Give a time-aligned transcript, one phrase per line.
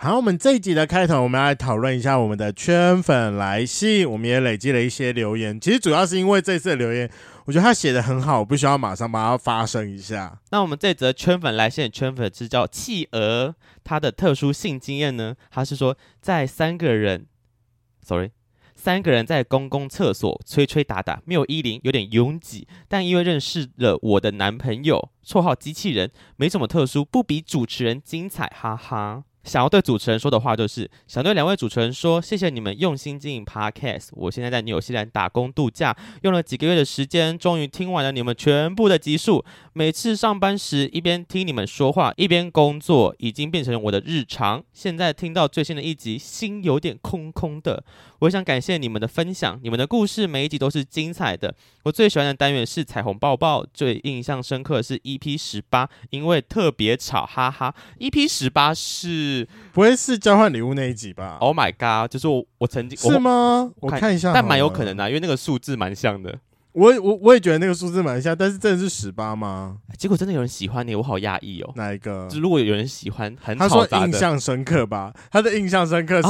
[0.00, 4.08] 好，我们这一集的开头，我们来讨论一下我们的圈粉来信。
[4.08, 7.10] 我们也累积了一些留言，其实主要是因为这次的留言，
[7.46, 10.38] 我觉得他写得很好，我必须要马上把它发声一下。
[10.52, 17.26] 那我们这则圈粉来信的圈粉是叫企鹅，他的特殊性经验呢，他是说在三个人
[18.00, 18.30] ，sorry，
[18.76, 29.24] 三个人在公共厕所吹吹打打，没有衣领，有点拥挤，但因为认识了我的男朋友，绰号机器人，没什么特殊，不比主持人精彩，哈哈。
[29.48, 34.08] 想要对主持人说的话就是，想对两位主持人说，谢谢你们用心经营 Podcast。
[34.12, 39.42] 我现在在纽西兰打工度假，用了几个月的时间，终于听完了你们全部的集数。
[39.72, 44.62] 每次上班时一边听你们说话，一边工作，已经变成我的日常。
[44.74, 47.82] 现在听到最新的一集，心有点空空的。
[48.20, 51.54] 我想感谢你们的分享，你们的故事每一集都是精彩的。
[51.84, 57.72] 我最喜欢的单元是彩虹抱抱，最印象深刻的是 EP 十八，因为特别吵，哈哈。
[58.00, 62.10] EP 十八是不会是交换礼物那一集吧？Oh my god！
[62.10, 63.70] 就是我我曾经是吗？
[63.76, 66.36] 我，我看一下，但蛮有可能的，因为那个数字蛮像的。
[66.72, 69.78] 我我我也觉得那个数字蛮像，但是真的是十八吗？
[69.96, 71.72] 结果真的有人喜欢你，我好讶异哦。
[71.74, 72.28] 哪一个？
[72.30, 75.12] 就如果有人喜欢，很他说印象深刻吧？
[75.32, 76.28] 他的印象深刻是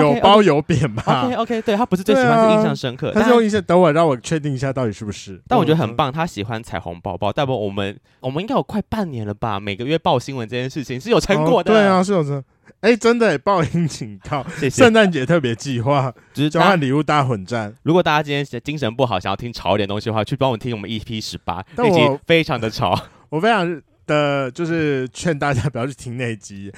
[0.00, 3.12] 有褒有贬吧？OK OK，, 对他不是最喜欢，啊、是印象深刻。
[3.12, 5.40] 他是用印象，等我让我确定一下到底是不是。
[5.46, 7.32] 但我觉得很棒，他喜欢彩虹宝宝。
[7.32, 9.60] 代表我们我们应该有快半年了吧？
[9.60, 11.72] 每个月报新闻这件事情是有成果的。
[11.72, 12.42] 哦、对啊，是有成。
[12.80, 17.74] 哎、欸，真的，报应警告， 圣诞节特别计划，就是交换礼物大混战。
[17.82, 22.98] 如果大家今天精神不好，想要听潮一点东西的话，去帮我听我们 EP 十八，那集非常的潮。
[23.30, 26.72] 我非常的就是劝大家不要去听那集。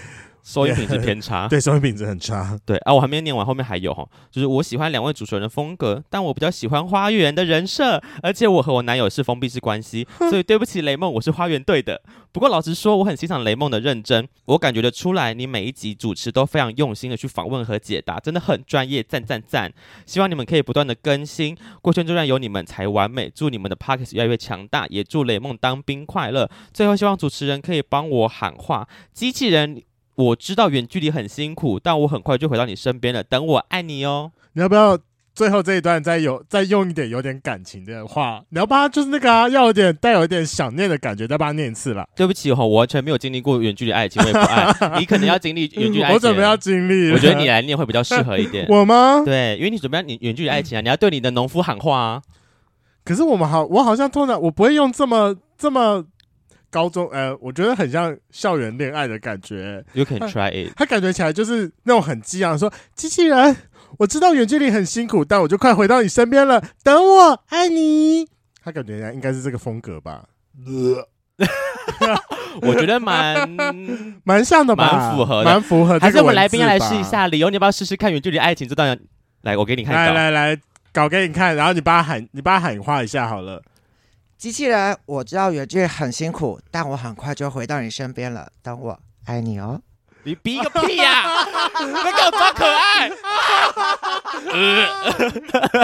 [0.47, 2.57] 收音品质偏差， 对，收音品质很差。
[2.65, 12.01] 对啊，我还没念完，后面还有哈，就是我喜欢两位主持人的风格，但我比较喜欢花园的人设，而且我和我男友是封闭式关系， 所以对不起雷梦，我是花园队的。
[12.31, 19.73] 不过老实说，我很欣赏雷梦的认真，我感觉得出来，你每一集主持都非常用心的去访问和解答，真的很专业，赞赞赞！
[20.07, 23.29] 希望你们可以不断的更新，过圈就算有你们才完美。
[23.35, 26.49] 祝你们的 Podcast 越来越强大，也祝雷梦当兵快乐。
[26.73, 29.83] 最后，希望主持人可以帮我喊话，机器人。
[30.17, 33.23] 我知道远距离很辛苦，但我很快就回到你身边了。
[33.23, 34.33] 等我爱你哦。
[34.55, 34.99] 你要不要
[35.35, 38.43] 最后这一段再有再用一点有点感情的话？
[38.49, 42.09] 你要不要就是那个啊，要有点带有一点想念的感觉，再把它念一次啦。
[42.17, 44.99] 对不起哈，我完全没有经历过远距离爱情，我也不爱。
[44.99, 46.15] 你可能要经历远距离爱情。
[46.15, 47.13] 我准备要经历。
[47.13, 48.67] 我觉得你来念会比较适合一点。
[48.71, 49.23] 我吗？
[49.23, 52.23] 对，因为你准备要你远距离爱情啊，你要对你的农夫喊话啊。
[53.05, 56.07] 可是我们好，我好像通常我不会用这么这么。
[56.71, 59.85] 高中，呃，我觉得很像校园恋爱的感觉。
[59.93, 60.73] You can try it。
[60.77, 63.57] 他感觉起来就是那种很激昂，说机器人，
[63.99, 68.29] 我知道远距离很辛苦，但我就快回到你身边了，等我，爱你。
[68.63, 70.25] 他感觉应该是这个风格吧？
[72.63, 73.49] 我觉得蛮
[74.25, 75.99] 蛮像的吧，蛮符合的，蛮符合。
[76.01, 78.99] 还是我们来宾要来试一下，理由你要不要试试看远距离爱情这段？
[79.43, 79.95] 来，我给你看。
[79.95, 80.59] 来来来，
[80.93, 83.63] 搞给你看，然后你帮他喊，你帮他喊话一下好了。
[84.37, 88.49] 机器人，我知道远距离很辛苦，但我很快就回到你身边了。
[88.63, 89.81] 等我，爱你哦。
[90.25, 91.25] 你逼个屁呀！
[91.81, 93.11] 你给我装可爱。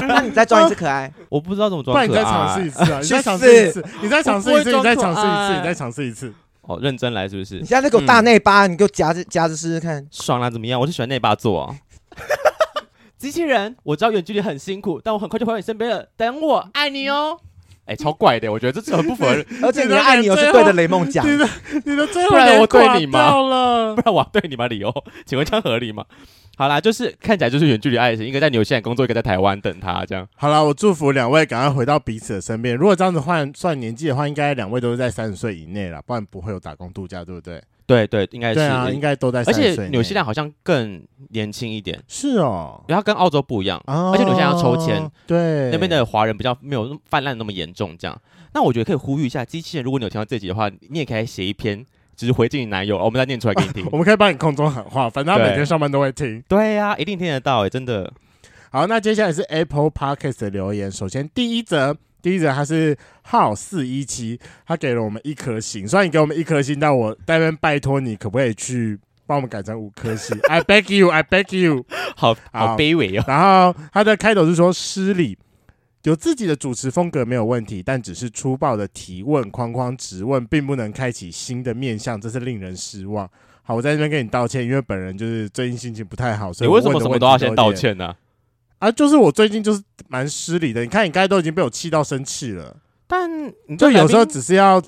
[0.08, 1.10] 那你再装一次可爱。
[1.28, 2.06] 我不知道怎么装可爱。
[2.08, 2.98] 你再尝试一次啊！
[3.00, 6.34] 你再尝试一次，你再尝试一次，你再尝试一次，你再尝试一次。
[6.62, 7.60] 哦，认真来是不是？
[7.60, 10.06] 你现在给我大内八，你给我夹着夹着试试看。
[10.10, 10.80] 爽了怎么样？
[10.80, 11.76] 我是喜欢内八做啊。
[13.16, 16.08] 机器人，我知道远距离很辛苦，但我很快就回到你身边了。
[16.16, 17.38] 等我，爱你哦。
[17.84, 19.30] 哎、欸，超怪的，我觉得这是很不符合。
[19.62, 21.26] 而且你的爱你，又是对着雷梦讲。
[21.26, 21.48] 你的
[21.84, 23.32] 你的最后不然我对你吗？
[23.94, 24.68] 不然我对你吗？
[24.68, 24.92] 理由，
[25.26, 26.04] 请问这样合理吗？
[26.56, 30.28] 好啦，就是看起来就是远距离爱情，一个在纽西兰工作，一个在台湾等他，这样。
[30.36, 32.76] 好啦，我祝福两位赶快回到彼此的身边。
[32.76, 37.60] 如果这样子换算年纪的话，应该两位都是在三十岁以内了，不然不会有打工度假，对不对？
[37.86, 39.40] 对对，应该是，对啊，应该都在。
[39.40, 48.20] 而且纽西兰好像更年轻一点，是哦，然后跟澳洲不一样，哦、而且纽西兰要抽签，对，那边的华人比较没有泛滥那么严重，这样。
[48.54, 51.84] 那我觉得可以呼吁一下机器人，如果你有听到这集的话，你也可以写一篇，
[52.14, 53.86] 只是回敬你男友，我们再念出来给你听。
[53.90, 56.42] 我们可以帮你空中喊话，反正他每天上班都会听。
[56.48, 58.12] 对呀、啊，一定听得到诶，真的。
[58.70, 60.90] 好，那接下来是 Apple Podcast 的留言。
[60.90, 65.86] 首先第一则，第一则他是号四一七，他给了我们一颗星。
[65.86, 68.98] 虽然你给我们一颗星，但我在这边拜托你，可不可以去？
[69.24, 70.36] 帮我们改成五颗星。
[70.50, 71.86] I beg you, I beg you，
[72.16, 73.24] 好好卑微哦。
[73.26, 75.38] 然后他的开头是说失礼，
[76.02, 83.26] 有自己的主持风格没有问题，但只是粗暴的提问、框框质问，并不能开启新的面向，这是令人失望。
[83.62, 88.16] 好，我在这边跟你道歉，因为本人就是最近心情不太好，所以我你为什么什么都要先道歉呢、啊？
[88.82, 90.80] 啊，就是我最近就是蛮失礼的。
[90.80, 92.76] 你看，你刚才都已经被我气到生气了，
[93.06, 93.30] 但
[93.68, 94.82] 你就有时候只是要，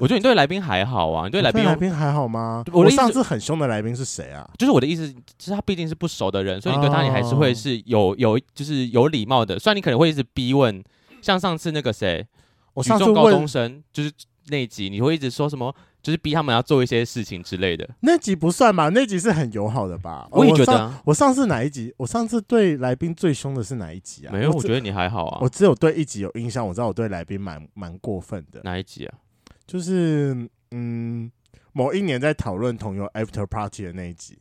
[0.00, 2.64] 我觉得你对来宾还好啊，你对来宾来宾还好吗？
[2.72, 4.50] 我，我上次很凶的来宾是谁啊？
[4.58, 9.56] 就是我的意思，就是他毕竟是不熟的人，所以你对他你还是会是有有就是有礼貌的。
[9.60, 10.82] 虽然你可能会一直逼问，
[11.22, 12.26] 像上次那个谁，
[12.74, 14.10] 我上次高中生就是
[14.48, 15.72] 那一集，你会一直说什么？
[16.02, 17.88] 就是逼他们要做一些事情之类的。
[18.00, 18.88] 那集不算吧？
[18.88, 20.26] 那集是很友好的吧？
[20.30, 21.02] 我也觉得、我。
[21.06, 21.92] 我上次哪一集？
[21.96, 24.32] 我上次对来宾最凶的是哪一集啊？
[24.32, 25.38] 没有，我觉得你还好啊。
[25.42, 28.60] 我只有对一集有印象，我知道我对来宾蛮蛮过分的。
[28.64, 29.18] 哪一集啊？
[29.66, 31.30] 就是嗯，
[31.72, 34.38] 某一年在讨论同游 After Party 的那一集。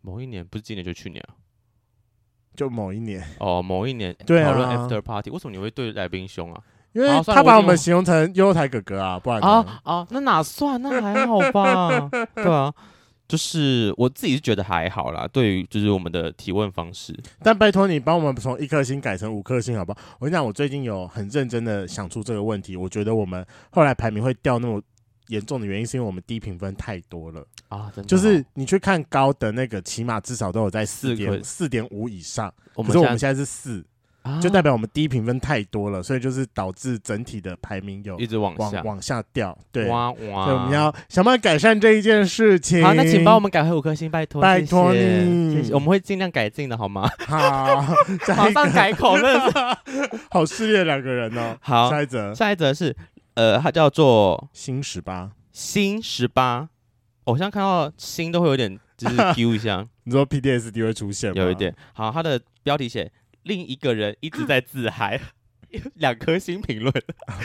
[0.00, 1.36] 某一年不是今年就去年啊？
[2.56, 6.62] 就某一年哦，某一年对讨论 After Party，为什么你会对来宾凶啊？
[6.92, 10.80] 因为他把我们形容成悠悠台哥哥啊，不然啊啊，那哪算？
[10.82, 12.10] 那还好吧？
[12.34, 12.72] 对啊，
[13.28, 15.28] 就是我自己是觉得还好啦。
[15.32, 19.98] 对于就是我们的提问方式，但拜托你帮我们从一颗星改成五颗星，好不好？
[20.18, 22.76] 我跟你讲，我最近有很认真的想出这个问题。
[22.76, 24.82] 我觉得我们后来排名会掉那么
[25.28, 27.88] 严重的原因，是因为我们低评分太多了啊！
[27.94, 33.84] 真的，就是你去看高的那个，起码至少都有在四点四点五以上，可是我们现在是四。
[34.40, 39.56] 就代表我们低评分太多了，所以就是导致整体的排名有一直往下往下掉。
[39.72, 40.44] 对，哇哇！
[40.44, 42.84] 所以我们要想办法改善这一件事情。
[42.84, 47.08] 好，那请帮我们改回五颗星，拜托，拜托你谢谢，我们会尽量改进的，好吗？
[47.26, 47.82] 好，
[48.28, 49.78] 马上改口，了
[50.30, 51.56] 好事业两个人哦。
[51.60, 52.94] 好，下一则，下一则是
[53.34, 56.68] 呃，它叫做新十八，新十八。
[57.24, 59.86] 我现在看到新都会有点就是 丢一下。
[60.04, 61.40] 你说 PDSD 会出现吗？
[61.40, 61.72] 有一点。
[61.92, 63.10] 好，它的标题写。
[63.42, 65.20] 另一个人一直在 自嗨，
[65.94, 66.92] 两颗星评论，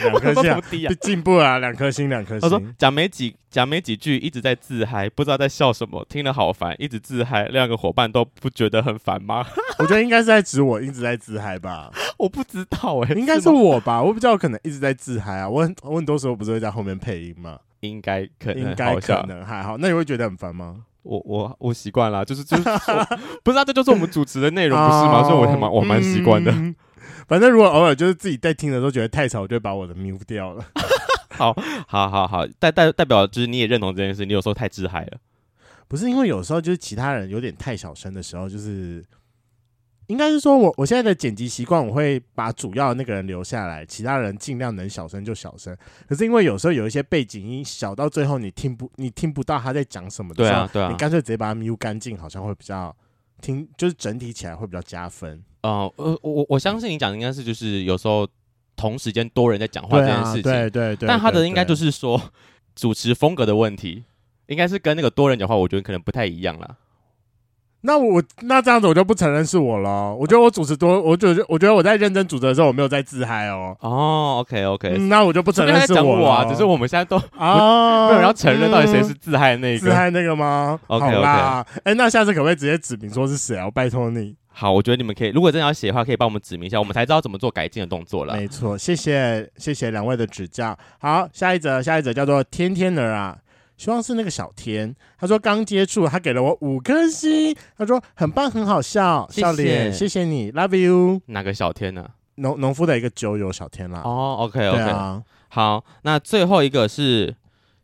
[0.02, 2.40] 两颗星、 进步啊，两颗星，两颗星。
[2.40, 9.46] 他说讲没几讲没几句，一直在自嗨，不知道在笑什么，听了好烦，一直自嗨，两个伙伴都不觉得很烦吗？
[9.78, 17.58] 我觉得应该是在指我一直在自嗨吧，我不知道哎、欸，应该是我吧，我比较可能一直在自嗨啊，我很我很多时候不是会在后面配音吗？
[17.80, 20.84] 应该可能，应该可能还好，那你会觉得很烦吗？
[21.06, 22.62] 我我我习惯了，就是就是，
[23.44, 25.22] 不是啊，这就是我们主持的内容，不是吗？
[25.22, 26.74] 所以我还蛮我蛮习惯的、嗯。
[27.28, 30.64] 反正如果偶尔就是自己在听的时候觉得太吵，我就会把我的 mute 掉了。
[31.30, 31.54] 好，
[31.86, 35.18] 好，好，好，代代代表就是你也认同这件事，你有时候太自嗨了。
[35.88, 39.04] 不是因为有时候就是其他人有点太小声的时候，就是。
[40.08, 45.76] 应该是说我，我我现在的剪辑习惯，我会把主要的那个人留下来，其他人尽量能小声就小声。
[46.08, 52.94] 可是因为有时候有一些背景音小到最后你听不你听不到他在讲什么的时候，对啊对啊，你干脆直接把它 mute 干净，好像会比较
[53.40, 55.42] 听，就是整体起来会比较加分。
[55.62, 58.28] 哦、呃，我我我相信你讲的应该是就是有时候
[58.76, 61.08] 同时间多人在讲话这件事情，对、啊、对对对。
[61.08, 62.20] 但他的应该就是说
[62.76, 64.04] 主持风格的问题，
[64.46, 66.76] 应该是跟那个多人讲话，我觉得可能不太一样啦。
[67.86, 70.12] 那我那这样子我就不承认是我了。
[70.12, 73.76] 我觉得我主持多，我觉得我觉得我在认真主持的时候，我没有在自嗨哦。
[73.80, 76.44] 哦，OK OK，、嗯、那我就不承认是我，我啊。
[76.44, 83.66] 只是我们现在都啊，没有人要承认到底谁是自嗨那个、嗯、自嗨那个吗？OK OK，哎、欸，那下次可不可以直接指明说是谁啊？
[83.66, 84.34] 我拜托你。
[84.48, 88.34] 好，我觉得你们可以，如果真的要写的话，可以帮我们指明一下，我们才知道怎么做改进的动作了。
[88.34, 90.76] 没错，谢谢谢谢两位的指教。
[90.98, 93.36] 好，下一则下一则叫做天天儿啊。
[93.76, 101.20] 希望是那个小天，他说刚接触，他给了我五颗星，他说很棒，很好笑，谢谢笑脸，谢谢你，Love you。
[101.26, 102.10] 哪个小天呢、啊？
[102.36, 104.02] 农农夫的一个酒友小天啦。
[104.04, 107.34] 哦，OK OK，、啊、好，那最后一个是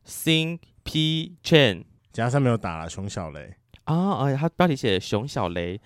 [0.06, 3.54] Sing P Chen，加上没有打了熊小雷
[3.86, 5.80] 哦，哎，他标题写熊小雷，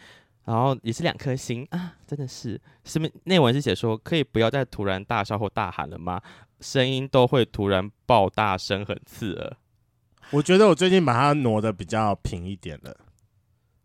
[0.45, 6.21] 然后也是两颗星啊，真的是，是不是内文是写说可以不要再突然大笑或大喊了吗？
[6.61, 9.57] 声音都会突然爆大声，很刺耳。
[10.31, 12.97] 我觉得我最近把它挪的比较平一点了，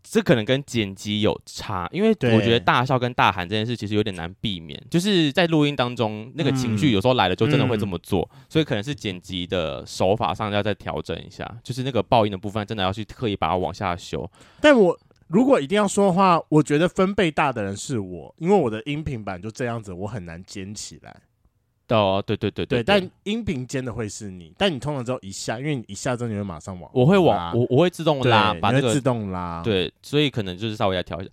[0.03, 14.29] 这可能跟剪辑有差，因为我觉得大笑跟大喊这件事其实有点难避免，就是在录音当中那个情绪有时候来了就真的会这么做，嗯嗯、所以可能是剪辑的手法上要再调整一下，就是那个爆音的部分真的要去刻意把它往下修。
[14.59, 21.15] 但我如果一定要说的话，我觉得分贝大的人是我，因为我的音频版就这样子，我很难尖起来。
[21.95, 31.29] 哦，对对对对，对，但音频间的会是你，但你通常之后一下，因为你一下之后你会马上往，我会往我我会自动拉，把那个自动拉，对，所以可能就是稍微要调一下。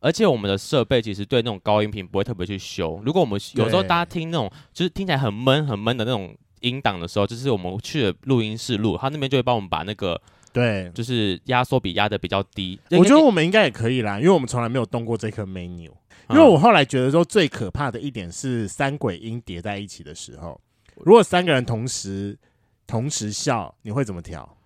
[0.00, 3.02] 而且我们的设备其实对那种高音频不会特别去修。
[3.04, 10.18] 如果我们有时候大家听那种就是听起来很闷很闷的那种音档的时候，就是我们去了录音室录，他那边就会帮我们把那个
[10.52, 12.78] 对，就是压缩比压的比较低。
[12.90, 15.90] 我觉得我们应该也可以啦，因为我们从来没有动过这颗 menu。
[16.28, 20.60] 因为我后来觉得说最可怕的一点是三轨音叠在一起的时候，
[20.98, 22.38] 如果三个人同时
[22.86, 24.56] 同时笑，你会怎么调？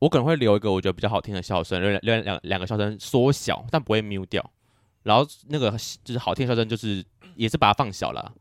[0.00, 4.44] 我可能会留一个我觉得比较好听的笑声，留两两两个笑声缩小，但不会 mute 掉。
[5.04, 5.70] 然后那个
[6.02, 7.04] 就是好听的笑声，就是
[7.36, 8.32] 也是把它放小了。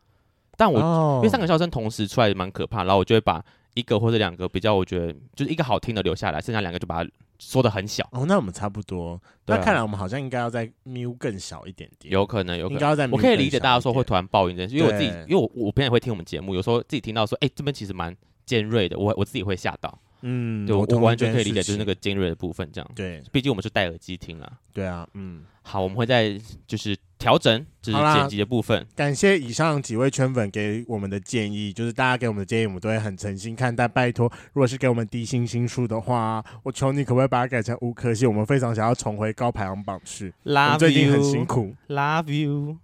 [0.58, 3.44] 但我、哦、因为三个笑声同时出来也蛮可怕，然后我就会把
[3.74, 8.08] 一个或者两个比较我觉得就是一个好听的留下来，剩下两个就把它缩的很小。
[8.12, 9.22] 哦，那我们差不多。
[9.46, 12.14] 那看来我们好像应该要再 mute 更小一点点。
[12.14, 12.74] 有可能，有可能。
[12.76, 18.16] 应该要再我可以理解大家说会突然抱怨这件事，因为我自己因为我我平常也会听我们节目，有时候自己听到说，哎、欸，这边其实蛮
[18.46, 20.00] 尖锐的，我我自己会吓到。
[20.22, 22.92] 嗯，对我我完全可以理解，就是那个尖锐的部分这样。
[22.96, 24.60] 对，毕竟我们是戴耳机听了。
[24.74, 25.44] 对啊，嗯。
[25.66, 28.86] 好，我们会在就是调整，就是剪辑的部分。
[28.96, 33.88] 感谢以上几位圈粉给我们的建议，就是大家给我们的建议，我们都会很诚心看待。
[33.88, 38.28] 拜托，如果是给我们低星星数的话，我求你可不可以把它改成五颗星？
[38.28, 40.34] 我们非常想要重回高排行榜去。
[40.44, 41.74] Love you，最近很辛苦。
[41.88, 42.78] Love you。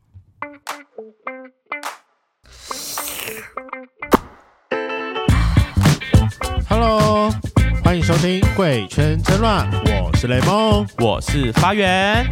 [6.69, 7.29] Hello，
[7.83, 9.69] 欢迎收听《贵圈真乱》，
[10.03, 12.25] 我是雷梦，我是发源。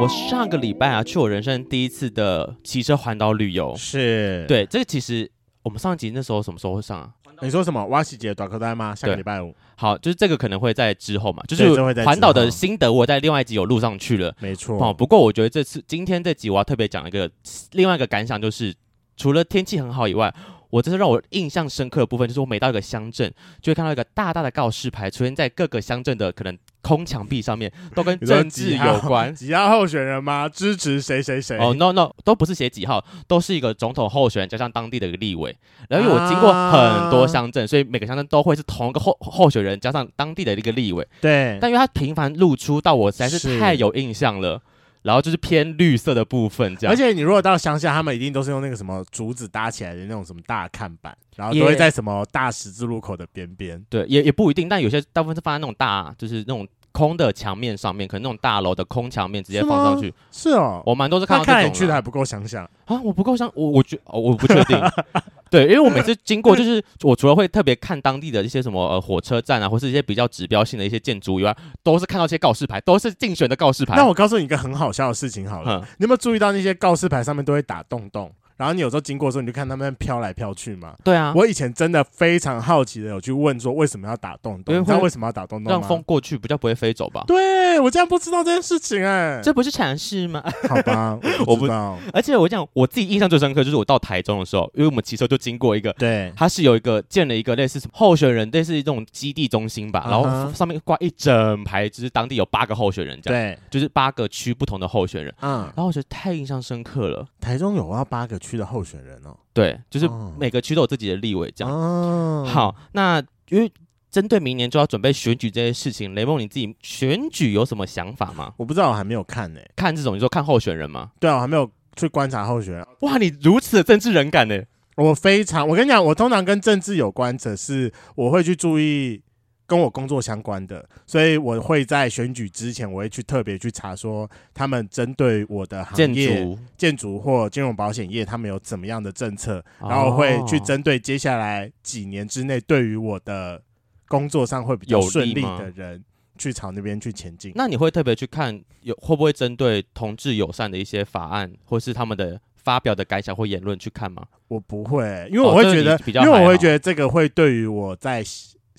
[0.00, 3.76] 我上个礼拜啊，去我人生第一次的骑车环岛旅游。
[3.76, 5.30] 是，对，这个其实
[5.62, 7.10] 我们上集那时候什么时候会上啊？
[7.42, 7.84] 你说什么？
[7.88, 8.94] 挖西节短课单吗？
[8.94, 9.54] 下个礼拜五。
[9.76, 11.70] 好，就是这个可能会在之后嘛，就是
[12.02, 14.34] 环岛的心得，我在另外一集有录上去了。
[14.40, 14.82] 没错。
[14.82, 17.30] 哦，不过我觉得这次今天这集我要特别讲一个
[17.72, 18.74] 另外一个感想，就是
[19.18, 20.34] 除了天气很好以外。
[20.70, 29.34] 我这是让我印象深刻的部分，就是我每到一个乡镇，就会看到一个大大的告示牌出现在各个乡镇的可能空墙壁上面，都跟政治有关。
[29.34, 30.48] 几号候选人吗？
[30.48, 31.58] 支持谁谁谁？
[31.58, 35.54] 哦、oh,，no no，都不是写几号，都是一个总统候选人加上当地的一个立委。
[35.88, 41.06] 然后因为我经过很多乡镇，啊、所以每个乡镇都会是同一个候候选人加上当地的一个立委。
[41.20, 41.58] 对。
[41.60, 44.60] 但因为他频繁露出，到我实在是太有印象了。
[45.02, 46.92] 然后就是偏绿色的部分，这样。
[46.92, 53.82] 而且你如果到乡下，他们一定都是用那个什么竹子搭起来的那种什么大看板，然后都会在什么大十字路口的边边。
[53.88, 60.12] 对，也也不一定，但有些大部分是放在那种大，就是那种空的墙面上面，可能那种大楼的空墙面直接放上去。
[60.30, 61.54] 是，是哦，我蛮多是看到这种。
[61.54, 63.00] 看来你去的还不够乡下啊！
[63.02, 64.80] 我不够想，我我觉我不确定。
[65.50, 73.96] 对，因为我每次经过，就是我除了会特别看当地的一些什么呃火车站啊，或是一些比较指标性的一些建筑以外，都是看到一些告示牌，都是竞选的告示牌。
[73.96, 78.30] 那我告诉你一个很好笑的事情好了，你有没有注意到那些告示牌上面都会打洞洞？
[78.60, 80.94] 然后你有时候经过的时候，你就看他们飘来飘去嘛。
[81.02, 84.78] 对啊，我以前真的非常好奇的有去问说，为什么要打洞洞？
[84.78, 85.72] 你知道为什么要打洞洞？
[85.72, 87.24] 让风过去，比较不会飞走吧？
[87.26, 90.44] 对，我竟然不知道这件事情哎、欸，这不是常识吗？
[90.68, 91.96] 好吧，我不知道。
[92.12, 100.10] 而且我讲我自己印象最深刻就是我到台中的时候，因为我们骑车就经过一个，对，它是有一个建了一个类似什么候选人，类似这种基地中心吧，uh -huh.
[100.10, 107.26] 然后上面挂一整排，就是当地有八个候选人这样，对，就是八个区不同的候选人，嗯，然后我觉得太印象深刻了。
[107.40, 109.36] 台中有要八个区的候选人哦。
[109.52, 111.74] 对，就是每个区都有自己的立委这样。
[111.74, 113.70] 哦、好，那因为
[114.10, 118.52] 针对明年就要准备选举这些事情，雷梦你自己选举有什么想法吗？
[118.56, 119.70] 我不知道，我还没有看呢、欸。
[119.76, 121.10] 看这种，你说看候选人吗？
[121.18, 122.86] 对啊，我还没有去观察候选人。
[123.00, 124.62] 哇，你如此的政治人感呢？
[124.96, 129.22] 我非常，我跟你讲，我通常跟政治有关者是，我会去注意。
[129.70, 143.62] 跟我工作相关的，所以我会在选举之前，我会去特别去查说他们针对我的行业、建筑、建筑或金融保险业，他们有怎么样的政策，然后会去针对接下来几年之内对于我的
[144.08, 146.02] 工作上会比较顺利的人，
[146.36, 147.52] 去朝那边去前进。
[147.54, 154.24] 那你会特别去看有会不会针对同志友善的一些法案，或是他们的发表的感想或言论去看吗？
[154.48, 158.24] 我不会，因为我会觉得，因为我会觉得这个会对于我在。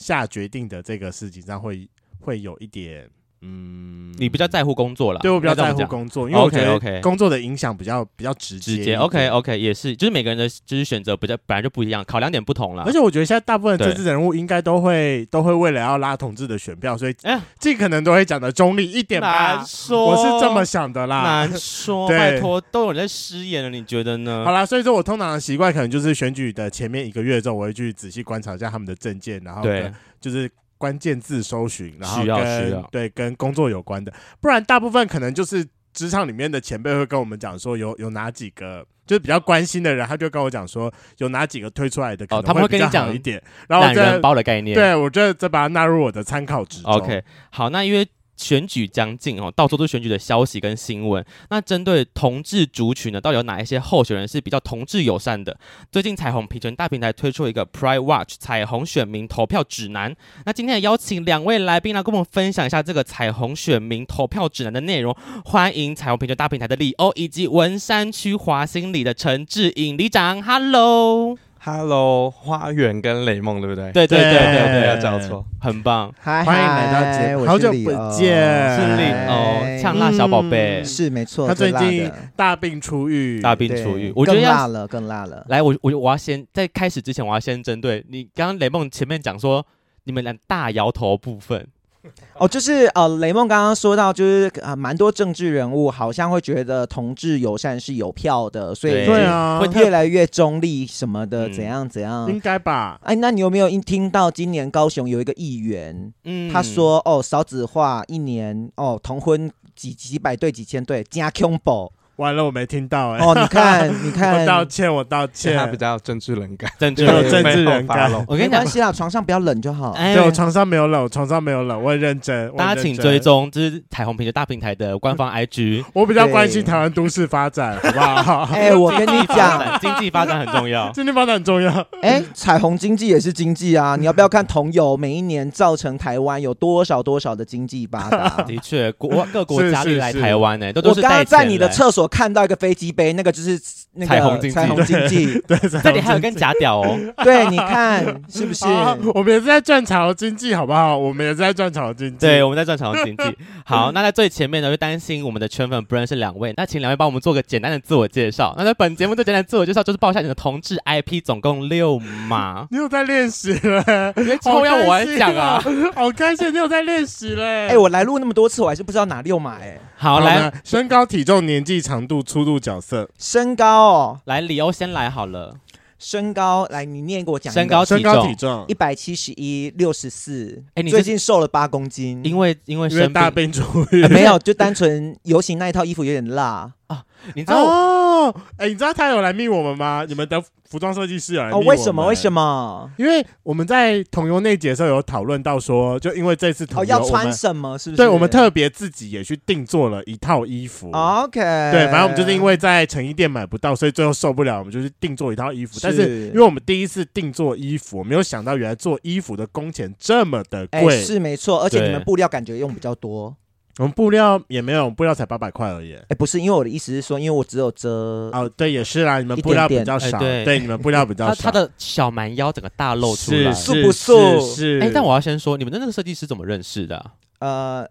[0.01, 1.87] 下决定的这个事情上会
[2.19, 3.07] 会有一点，
[3.43, 8.75] 嗯，你比较在乎工作了，对，我比较在乎工作，因为我觉得工作的影响比较比较直接。
[8.77, 12.83] 直接，OK OK，也是，就是每个人的就是选择比较本来就不一样，考量点不同了。
[12.83, 17.15] 而且我觉得现在大部分政治人物应该都会都会为了要拉同志的选票，所以
[17.59, 19.55] 尽可能都会讲的中立一点吧。
[19.55, 21.23] 难说，我是这么想的啦。
[21.23, 24.43] 难说，拜托，都有人在失言了，你觉得呢？
[24.45, 30.47] 好啦，所以说我通常的习惯可能就是选举的前面一个月之后，我会去仔细观察一下他们的政见，然后对，就是。
[30.81, 46.81] 关键字搜寻，然后跟对跟工作有关的，不然大部分可能就是职场里面的前辈会跟我们讲说有有哪几个就是比较关心的人，他就跟我讲说有哪几个推出来的可能会比较好一点，哦、然后懒人包的概念，对我觉得再把它纳入我的参考值。
[46.85, 48.07] OK，好，那因为。
[48.41, 51.23] 选举将近哦，到处都是选举的消息跟新闻。
[51.49, 55.55] 那针对同志族群呢，到底有哪一些候选人是比较同志友善的？
[55.91, 60.15] 最近彩虹平权大平台推出一个 Pride Watch 彩虹选民投票指南。
[60.45, 65.15] 那今天也邀请两位来宾来跟我们分享一下这个彩虹选民投票指南的内容。
[65.45, 70.41] 欢迎彩虹平权大平台的李欧以及文山区华兴里的陈志颖里长。
[70.41, 71.37] Hello。
[71.63, 73.91] Hello，花园跟雷梦对不对？
[73.91, 76.11] 对对对对对，对，要叫错，很棒。
[76.19, 81.47] 嗨，欢迎来到节目，好久不见，是里欧，呛辣小宝贝，是没错。
[81.47, 85.45] 他最近大病初愈，大病初愈，我觉得更辣了，更辣了。
[85.49, 89.63] 来，我我我要先在开始之前，我要先针对你刚刚雷梦前面讲说
[90.05, 91.67] 你们俩大摇头部分。
[92.37, 102.99] 哦，就是呃，雷梦刚刚说到，就是啊，蛮多政治人物好像会觉得同志友善是有票的，所以对啊，会越来越中立什么的，怎样怎样，应该吧？
[103.03, 111.91] 哎，那你有没有听到今年高雄有一个议员，嗯，他说哦，少子化一年哦，同婚几几百对几千对加恐怖。
[112.21, 113.25] 完了，我没听到哎、欸。
[113.25, 115.57] 哦，你看， 你看，我道歉，我道歉。
[115.57, 118.11] 他比较政治冷感，政治政治冷感。
[118.27, 119.91] 我跟你讲，没关系啦，床上不要冷就好。
[119.93, 122.49] 哎，对，我床上没有冷，我床上没有冷，我很认真。
[122.55, 125.83] 大家请追踪，这是彩虹平台大平台的官方 IG。
[125.93, 128.49] 我比较关心台湾都市发展，好不好？
[128.53, 131.85] 哎，我跟你讲，经济发展很重要，经济发展很重要。
[132.01, 138.43] 哎，彩虹经济也是经济啊，你要不要看同友每一年造成台湾有多少多少的经济发达？
[138.43, 142.91] 的确，国各国家里来台湾呢，都我刚刚在你的厕所看到一个飞机。
[142.91, 143.57] 杯那个就是
[143.93, 146.99] 那个彩虹经济，彩虹经济， 对，这里还有根假屌哦。
[147.23, 148.65] 对，你看是不是？
[149.15, 150.97] 我们也是在赚彩虹经济，好不好？
[150.97, 152.17] 我们也是在赚彩虹经济。
[152.17, 153.37] 对，我们在赚彩虹经济。
[153.65, 158.53] 好，那在最前面呢，就担心我们的圈粉不认识两位，那请两位帮我们做个简单的自我介绍。
[158.57, 162.67] 那在本节目最简单的自我介绍就是报一下你的同志 IP，总共六码。
[162.71, 164.11] 你有在练习了？
[164.13, 165.63] 别抽要我来讲啊！
[165.95, 167.69] 好开心，你有在练习嘞！
[167.69, 169.79] 哎，我来录那么多次，我还是不知道哪六码哎。
[170.01, 173.07] 好，来，身高、体重、年纪、长度、粗度、角色。
[173.19, 175.57] 身高哦，来，李欧先来好了。
[175.99, 177.53] 身高，来，你念给我讲。
[177.53, 180.63] 身高、身高、体重，一百七十一，六十四。
[180.73, 184.07] 哎，你最近瘦了八公斤，因为因为生大病初愈。
[184.07, 187.03] 没有，就单纯游行那一套衣服有点辣啊。
[187.35, 188.35] 你知道哦？
[188.57, 190.03] 哎，你知道他有来密我们吗？
[190.07, 191.67] 你们的服装设计师有来密我们。
[191.67, 192.07] 为什么？
[192.07, 192.91] 为什么？
[192.97, 197.97] 因为我们在同游那节的时候有讨论到说，就因为这次同游要穿什么，是不是？
[197.97, 200.89] 对，我们特别自己也去定做了一套衣服。
[200.91, 205.79] OK，对，反正我们就是因为在成衣店买不到，所以最后受不了，我们就去定做一套衣服。
[205.83, 210.99] 但是因为我们第一次定做衣服，我没有想到原来做衣服的工钱这么的贵。
[211.01, 213.35] 是没错，而且你们布料感觉用比较多。
[213.77, 215.95] 我们布料也没有，布料才八百块而已。
[216.09, 217.89] 哎，不是，因为我的意思是说，因为我只有遮
[218.33, 221.43] 哦，对，也是啦，你们布料比较少，对，你们布料比较少。
[221.43, 224.41] 他的小蛮腰整个大露出来，是不是？
[224.41, 224.79] 是。
[224.81, 227.11] 哎，但我要先说，你们的那个设计师怎么认识的？
[227.39, 227.87] 呃，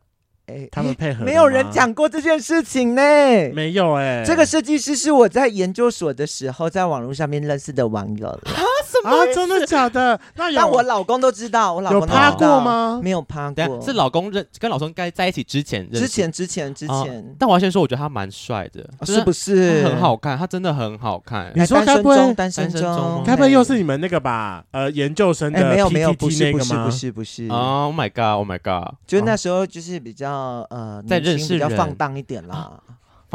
[0.46, 3.02] 哎，他们配合，没有人讲过这件事情呢。
[3.54, 8.40] 没有哎，这个设计师是我在研究所的时候在网络上面认识的网友
[9.04, 9.10] 了。
[9.10, 10.18] 啊，真的假的？
[10.36, 13.00] 那但我老公都知道，我老公有趴过吗？
[13.02, 13.80] 没有趴过。
[13.80, 17.34] 是老公认跟老公该在一起之前认识，之前之前之前。
[17.38, 19.84] 但我要先说，我觉得他蛮帅的，是不是？
[19.84, 21.52] 很好看，他真的很好看。
[21.54, 23.22] 你说该不会单身中？
[23.24, 24.64] 该不会又是你们那个吧？
[24.72, 25.70] 呃，研究生的？
[25.70, 27.48] 没有没有，不是不是不是不是。
[27.48, 28.94] Oh my god！Oh my god！
[29.06, 32.80] 就那时候就是比较呃，在认识比较放荡一点啦。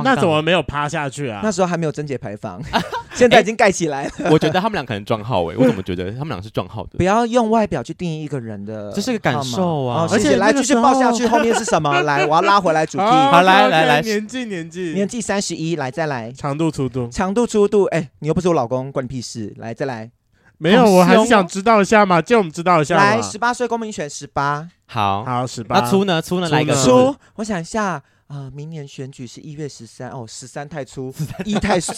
[0.04, 1.42] 那怎么没有趴下去啊？
[1.44, 2.62] 那时候还没有贞节牌坊，
[3.14, 4.12] 现在已经盖起来了。
[4.32, 6.98] 我觉得他们俩可能撞号诶，我怎么觉得他们俩是撞号的？
[7.00, 10.08] 不要用外表去定义一个人的，这是个感受啊。
[10.12, 12.02] 而且来继续抱下去， 后面是什么？
[12.02, 13.04] 来，我要拉回来主题。
[13.04, 16.32] 好，来来来，年纪年纪年纪三十一，来再来。
[16.32, 19.54] 长度粗度，长度粗度，哎，你又不是我老公，关你屁事。
[19.58, 20.12] 来再来，
[20.58, 22.98] 没有，我还是想知道一下嘛，借我们知道一下。
[22.98, 24.68] 来，十八岁公民选，十八。
[24.88, 25.80] 好好，十八。
[25.80, 26.22] 那粗呢？
[26.22, 26.50] 粗呢？
[26.50, 27.16] 来一个粗。
[27.36, 28.02] 我想一下。
[28.28, 31.14] 啊，明年选举是一月十三哦，十三太粗，
[31.46, 31.94] 一太细，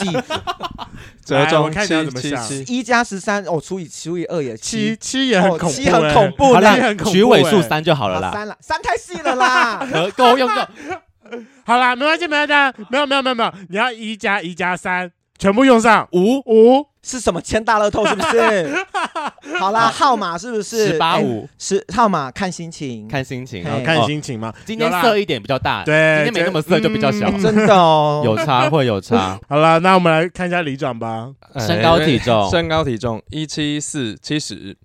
[1.23, 2.49] 折中看你要怎么想。
[2.67, 9.87] 一加十三哦，除以除以二也七，七也很恐怖，七很恐怖，好了，取尾数三就好了啦，三了，三太细了啦，
[10.17, 10.61] 够用够，
[11.65, 15.09] 好啦，没关系，没关系，没有没有没有没有，你要一加一加三。
[15.37, 16.07] 全部用上。
[16.11, 16.39] 五。
[16.45, 16.87] 五。
[17.03, 17.41] 是什么？
[17.41, 18.75] 签大乐透是不是？
[19.57, 20.87] 好啦，号码是不是？
[20.87, 21.47] 十八五。
[21.57, 24.53] 十号码看心情，看心情，看心情嘛？
[24.65, 29.39] 今天色一点比较大，对，今天没那么色就比较小，真的哦，有差会有差。
[29.47, 34.75] 好了，那我们来看一下李长吧，身高体重，身高体重一七四七十，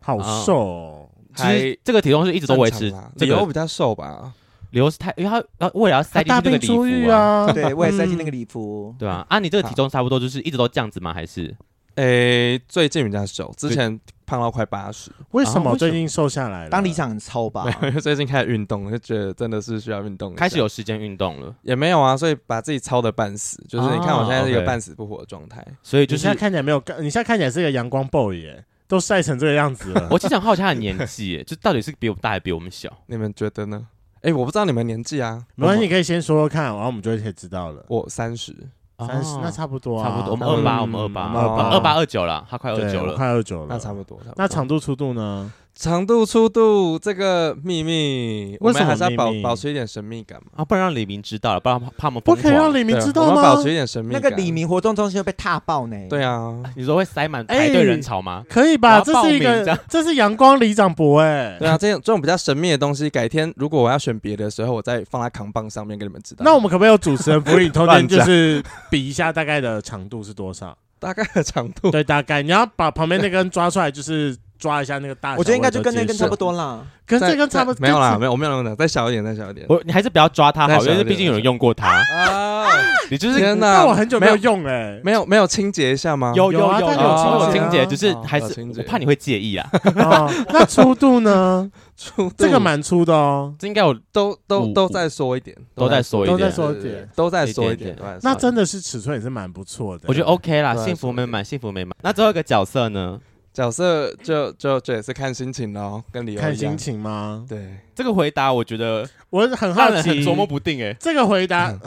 [0.00, 4.32] 好瘦，还这个体重是一直都维持，里欧比较瘦吧。
[4.72, 9.24] 流是太，因为他呃为了要塞进那个礼服啊， 对，为了塞进那个礼服，对啊？
[9.28, 11.14] 啊，你这个体重差不多就是一直都这样子吗？
[11.14, 11.54] 还是
[11.96, 15.10] 诶，最近比较瘦，之前胖到快八十。
[15.32, 16.70] 为什么最近瘦下来了？
[16.70, 17.70] 当理想很超吧？
[18.00, 20.34] 最近开始运动，就觉得真的是需要运动。
[20.34, 25.62] 开始有时间运动了，也没有啊，所以把自己操的半死，就是你看我现在是一个半死不活的状态。
[25.82, 30.08] 所以就是你现在看起来没有，你现在看起来是一个阳光 boy 耶，都晒成这个样子了。
[30.10, 32.90] 我其实很好奇他的年纪耶，就到底是比我们大还是比我们小？
[33.08, 33.86] 你们觉得呢？
[34.22, 37.84] 哎，我不知道你们年纪啊，没关系，你可以先说说看，然后我们就可以知道了。
[37.88, 38.54] 我三十，
[38.98, 43.14] 三十、哦那差不多啊，差不多，我们嗯二八，我们二八，我们二八二八二九了，他快二对我九了。
[43.16, 44.16] 快二九了，那差不多。
[44.18, 45.52] 差不多那长度粗度呢？
[45.74, 50.52] 长度粗度这个秘密，我为什么们还是要保密保持一点神秘感嘛。
[50.56, 53.28] 啊，不然让李明知道了，不然怕我们不可以让李明对知道吗？
[53.30, 54.20] 我们保持一点神秘感。
[54.22, 55.96] 那个李明活动中心会被踏爆呢。
[56.10, 58.44] 对啊，你说会塞满排队人潮吗？
[58.48, 58.90] 可以吧？
[58.90, 61.56] 我要这是一个这样，这是阳光里长伯哎。
[61.58, 66.42] 对啊，这种这种比较神秘的东西，改天如果我要选别的时候，我再放在扛棒上面给你们知道。
[66.44, 70.76] 那我们可不可以有主持人福利通乱天，讲就是比一下大概的长度是多少？
[70.98, 75.38] 大概的长度，对，大概你要把旁边那根抓出来，就是抓一下那个大小。
[75.38, 76.80] 我觉得应该就跟那根差不多，多啦。
[77.04, 77.80] 跟再这根差不多。
[77.80, 79.66] 没有啦，没有，我没有用的，再小一点，再小一点。
[79.68, 81.88] 我你还是不要抓它好，因为毕竟有人用过它。
[81.88, 82.64] 啊，
[83.10, 83.78] 你就是天哪！
[83.78, 85.00] 那我很久没有用哎。
[85.02, 86.32] 没有没有清洁一下吗？
[86.36, 89.68] 有有啊有它有清洁啊清洁，只是哦还是我怕你会介意啊。
[89.96, 91.68] 哦，那粗度呢？
[91.96, 93.54] 粗度这个蛮粗的哦。
[93.58, 100.04] 这应该有都都都再缩一点，都再缩一点都再缩一点，都再缩一点那真的是尺寸也是蛮不错的。
[100.08, 101.94] 我觉得 OK 啦，幸福美满，幸福美满。
[102.02, 103.18] 那最后一个角色呢？
[103.52, 106.78] 角色就就这也是看心情咯，跟理由一样看心。
[106.78, 107.44] 情吗？
[107.48, 110.94] 对，这个回答我觉得我很好奇，很琢磨不定哎。
[110.98, 111.78] 这个回答，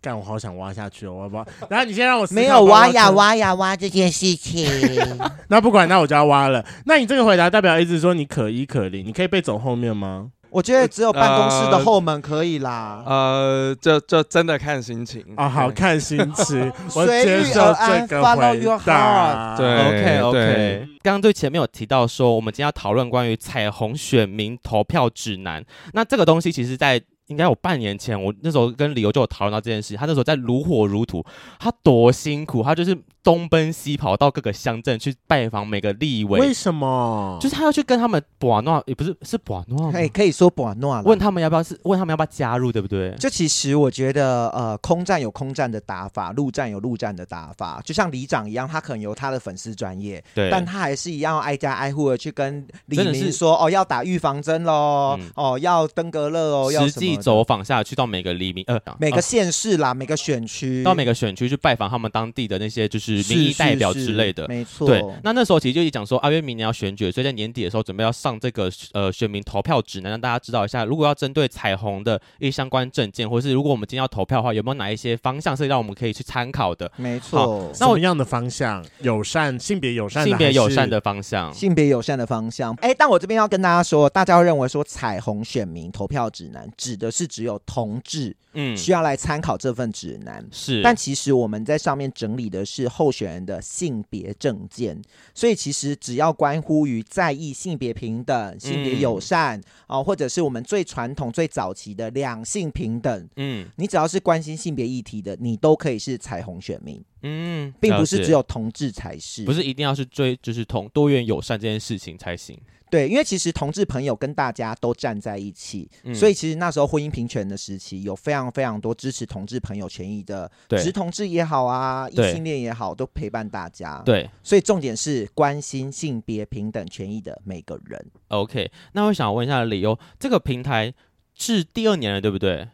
[0.00, 1.46] 干我好想挖下去哦，我要不要？
[1.70, 4.68] 然后你先让我没有挖呀挖呀挖这件事情。
[5.48, 6.64] 那不管，那我就要挖了。
[6.86, 10.30] 那你这个回答代表意思说你可一可零，你可以被走后面吗？
[10.56, 13.02] 我觉得只有办公室的后门可以啦。
[13.04, 19.54] 呃，就就真的看心情啊，好看心情， 我随接受遇而安这个 follow 回 your 答。
[19.54, 25.62] 对 OK 对 OK，刚刚最前面有提到说，我们今天要讨论关于彩虹选民投票指南。
[25.92, 29.94] 那这个东西其实，在应该有半年前，我那时候跟理由就有讨论到这件事。
[29.94, 31.22] 他那时候在如火如荼，
[31.58, 37.36] 他多辛苦，他就是东奔西跑到各个乡镇去拜访每个立委，为什么？
[37.42, 41.02] 就是他要去跟他们博诺，也不是是博诺哎，可以说博诺了。
[41.02, 43.12] 问他们要不要是问他们要不要加入，对不对？
[43.18, 47.82] 就其实我觉得，呃，空战有空战的打法，陆战有陆战的打法。
[47.84, 64.48] 就像里长一样，他可能有他的粉丝专业，对，但他还是一样挨家挨户的去跟李明说，哦，要打预防针喽，嗯哦，要登革热哦，要实际走访下去到每个黎明，呃，每个呃县市啦，每个选区，到每个选区去拜访他们当地的那些就是是民意代表之类的是。
[64.48, 64.86] 没错。
[64.86, 76.92] 对，那那时候其实就一讲说，啊，因为明年要选举，所以在年底的时候准备要上这个呃选民投票指南，让大家知道一下，如果要针对彩虹的一些相关证件，或是如果我们今天要投票的话，有没有哪一些方向是让我们可以去参考的？
[76.96, 77.72] 没错。
[77.80, 77.86] 那。
[77.86, 78.84] 什么样的方向？
[79.00, 81.54] 友善、性别友善性，别友善的方向。
[81.54, 95.00] 性别友善的方向，哎，但我这边要跟大家说，大家会认为说彩虹选民投票指南指的是只有同志嗯，需要来参考这份指南，是，但其实我们在上面整理的是候选人的性别证件，
[95.32, 103.68] 所以其实只要关乎于在意性别平等、性别友善啊、呃，或者是我们最传统、最早期的两性平等，嗯。
[103.76, 112.58] 你只要是关心性别议题的，你都可以是彩虹选民，嗯，并不是只有同志才是，不是一定要是追就是同多元友善这件事情才行。
[112.88, 128.06] 对，因为其实同志朋友跟大家都站在一起，嗯所以其实那时候婚姻平权的时期，有非常非常多支持同志朋友权益的，对直同志也好啊，异性恋也好，都陪伴大家。，对所以重点是关心性别平等权益的每个人。
[128.28, 130.94] ，OK，那我想问一下理由，这个平台
[131.34, 132.68] 是第二年了，对不对？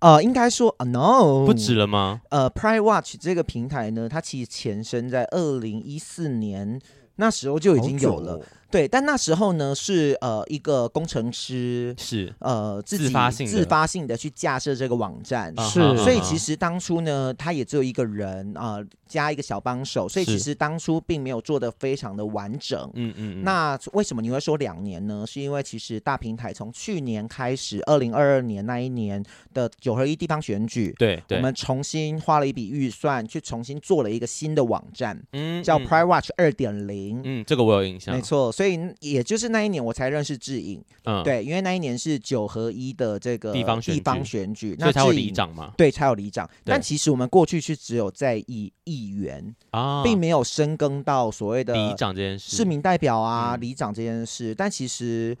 [0.00, 2.20] 呃，应该说、呃、，no，不止了吗？
[2.30, 6.80] 呃，Pride Watch 这个平台呢，它其实前身在二零一四年
[7.16, 8.34] 那时候就已经有了。
[8.34, 15.54] 哦对，但那时候呢是呃一个工程师是呃自己自发性的自发性的去架设这个网站。
[15.70, 22.78] 是所以其实当初呢，他也只有一个人啊、呃，加一个小帮手，所以其实当初并没有做的非常的完整。
[22.94, 25.24] 嗯嗯，嗯那为什么你会说两年呢？
[25.26, 29.22] 是因为其实大平台从去年开始，二零二二年那一年
[29.54, 37.20] 的九合一地方选举，对对，我们重新花了一笔预算去重新做了一个新的网站，嗯叫嗯 Pride Watch 二点零。
[37.24, 46.50] 嗯，这个我有印象，没错，所以也就是那一年我才认识智颖，嗯，，对，因为那一年是九合一的这个地方选举地方选举，所以才有里长嘛，对，才有里长。
[46.64, 54.52] 但其实我们过去是只有在议议员，啊，并没有深耕到所谓的里长这件事，市民代表啊、嗯里长这件事。
[54.52, 55.38] 但其实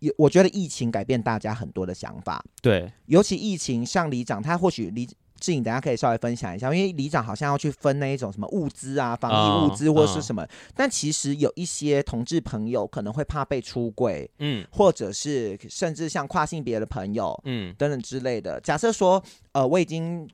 [0.00, 5.08] 也，我觉得疫情改变大家很多的想法，对，尤其疫情，像里长，他或许里
[5.42, 18.60] 志颖等下可以稍微分享一下，因为里长好像要去分那一种什么物资啊，防疫物资或者是什么，哦哦、但其实有一些同志朋友可能会怕被出柜，嗯，或者是甚至像跨性别的朋友，嗯，等等之类的。
[18.60, 20.28] 假设说，呃，我已经。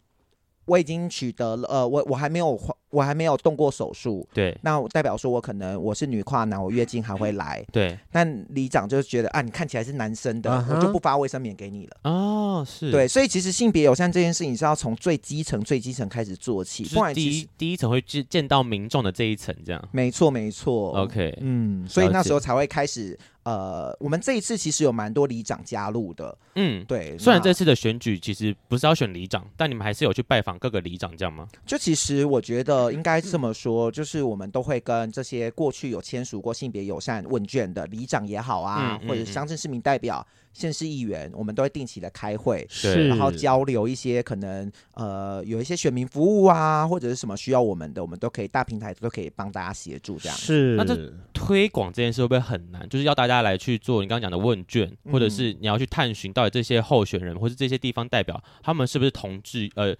[0.68, 2.55] 我已经取得了，呃，我我还没有，
[2.90, 10.74] 我还没有动过手术，对，那代表说我可能我是女跨男，我月经还会来，对，但里长就觉得啊，你看起来是男生的，uh huh.
[10.74, 23.18] 我就不发卫生棉给你了，哦，是对，所以其实性别友善这件事情是要从最基层、最基层开始做起，不然第一第一层会见见到民众的这一层，这样，没错没错，OK，嗯，所以那时候才会开始。
[23.44, 27.16] 呃，我们这一次其实有蛮多里长加入的，嗯，对。
[27.16, 31.48] 虽然这次的选举其实不是要选里长，但你们还是有去拜访各个里长，这样吗？
[31.64, 40.27] 就其实我觉得应该这么说，就是我们都会跟这些过去有签署过性别友善问卷的里长也好啊，或者乡镇市民代表。
[40.51, 50.37] 县市议员，我们都会定期的开会，是然后交流一些可能呃有一些选民服务啊，或者是什么需要我们的，我们都可以大平台都可以帮大家协助这样。
[50.37, 52.88] 是，那这推广这件事会不会很难？
[52.88, 59.95] 就是要大家来去做你刚刚讲的问卷，或者是你要去探寻到底这些候选人或是这些地方代表他们是不是同志呃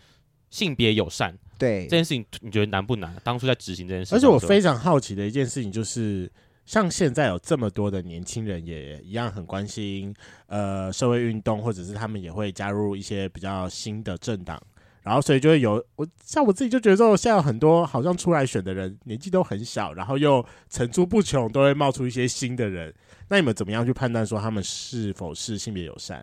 [0.51, 1.37] 性别友善？
[1.59, 3.15] 对这件事情，你觉得难不难？
[3.25, 6.31] 当初在执行这件事情，而且我非常好奇的一件事情就是。
[6.67, 10.15] 像现在有这么多的年轻人也一样很关心
[10.49, 14.63] 呃社会运动，或者是他们也会加入一些比较新的政党，
[15.03, 22.95] 然后所以就会有我像我自己就觉得说，现在有很多好像出来选的人年纪都很小，然后又层出不穷，都会冒出一些新的人。
[23.31, 26.23] 那你们怎么样去判断说他们是否是性别友善？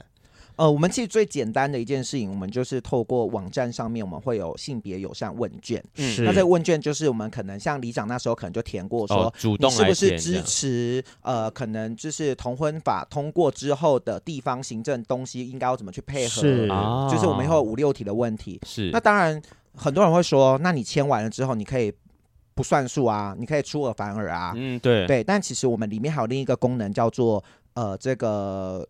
[0.58, 5.84] 呃，我们其实最简单的一件事情，我们就是透过网站上面，我们会有性别友善问卷。
[5.98, 11.04] 嗯，那这个问卷就是我们可能像里长那时候可能就填过说，说、哦、你是不是支持？
[11.22, 16.42] 呃，可能就是同婚法通过之后的地方行政东西应该要怎么去配合？
[16.42, 16.68] 是，
[17.12, 18.60] 就是我们会有五六题的问题。
[18.66, 19.42] 是，那当然
[19.76, 21.94] 很多人会说，那你签完了之后，你可以
[22.54, 24.54] 不算数啊，你可以出尔反尔啊。
[24.56, 25.24] 嗯，对，对。
[25.24, 28.88] 但其实我们里面还有另一个功能叫做呃这个。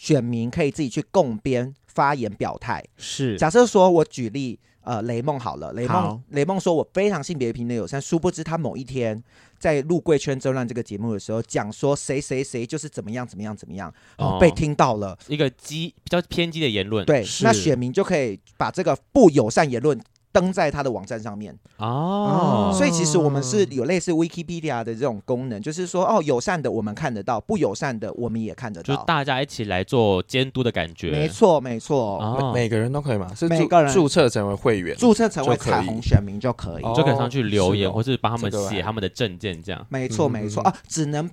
[0.00, 2.82] 选民可以自己去共编发言表态。
[2.96, 9.22] 是，假设说我举例，呃，雷梦好了，雷梦雷梦说我非常性别平等友善，殊不知他某一天
[9.58, 17.04] 在录《贵圈争乱》这个节目的时候，讲说谁谁谁就是怎么样怎么样怎么样，哦，被听到了一个激比较偏激的言论。
[17.04, 20.00] 对，那选民就可以把这个不友善言论。
[20.32, 21.56] 登在他的网站上面。
[21.78, 31.10] 哦，所以其实我们是有类似 Wikipedia 的这种功能，就是说哦，友善的我们看得到，不友善的我们也看得到，就大家一起来做监督的感觉。
[31.10, 33.34] 没错，没错，哦、每个人都可以嘛？
[33.34, 33.92] 是每个人。
[33.92, 39.86] 注册成为会员，注册成为彩虹选民就可以，就可以上去留言，或是帮他们写他们的证件，这样。
[39.88, 40.62] 没错，没错。
[40.62, 41.28] 啊，只能。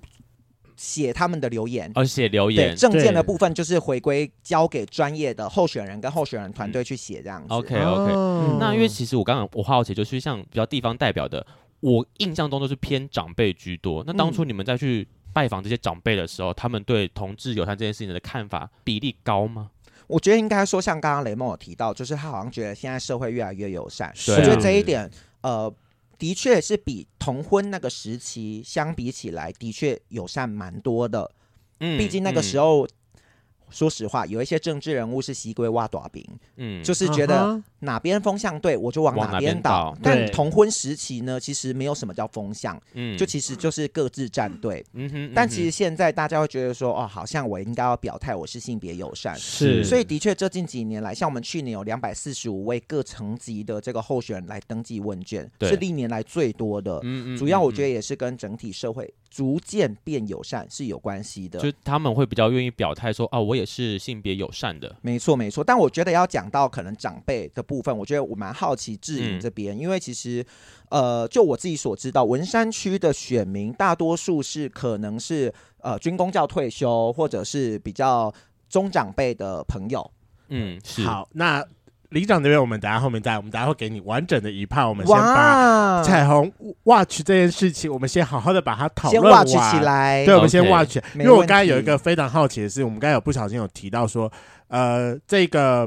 [0.78, 7.48] 写他们的留言，而写留言，对，证件的部分就是回归交给专业的候选人跟候选人团队去写这样子。
[7.50, 11.46] OK OK，、嗯、那因为其实我刚刚我好奇，就是像比较地方代表的，
[11.80, 14.04] 我印象中都是偏长辈居多。
[14.06, 19.72] 那当初你们再去拜访这些长辈的时候，嗯、他们对同志友善这件事情的看法比例高吗？
[20.06, 24.14] 我觉得应该说，像刚刚雷梦有提到，就是他好像觉得现在社会越来越友善。
[24.28, 25.10] 我觉得这一点，
[25.42, 25.74] 呃。
[26.18, 31.32] 的确是比同婚那个时期相比起来，的确友善蛮多的。
[31.80, 32.88] 嗯，毕竟那个时候。
[33.70, 36.26] 嗯说实话，有一些政治人物是西归挖短饼，
[36.56, 39.94] 嗯，就是觉得哪边风向对，我就往哪边倒。
[40.02, 44.86] 但同婚时期呢，其实没有什么叫风向，嗯，就其实就是各自站队。
[44.94, 45.32] 嗯哼。
[45.36, 49.38] 但其实现在大家会觉得说，哦，好像我应该要表态，我是性别友善。
[49.38, 49.84] 是。
[49.84, 57.00] 所以的确，这近几年来，像我们去年有两百四十五位各层级的这个候选人来登记问卷，是历年来最多的。
[57.04, 57.38] 嗯嗯。
[57.38, 61.60] 主要我觉得也是跟整体社会逐渐变友善是有关系的。
[61.60, 63.58] 就他们会比较愿意表态说，啊，我。
[63.58, 65.64] 也是性别友善的，没错没错。
[65.64, 70.46] 但我觉得要讲到可能长辈的部分，我觉得我蛮好奇志颖这边，嗯、因为其实
[70.90, 78.32] 呃，就我自己所知道，文山区的选民大多数是可能是呃军工教退休，或者是比较
[78.70, 80.12] 中长辈的朋友。
[80.50, 81.02] 嗯，是。
[81.02, 81.66] 好，那。
[82.10, 84.88] 里长这边，我们等下后面再，我们等下会给你完整的一趴。
[84.88, 86.50] 我们先把彩虹
[86.84, 90.24] watch 这件事情，我们先好好的把它讨论完起来。
[90.26, 94.32] 对，我们先 watch，因为我刚才有一个非常好奇的是，我们刚才有不小心有提到说，
[94.70, 95.86] 呃，这个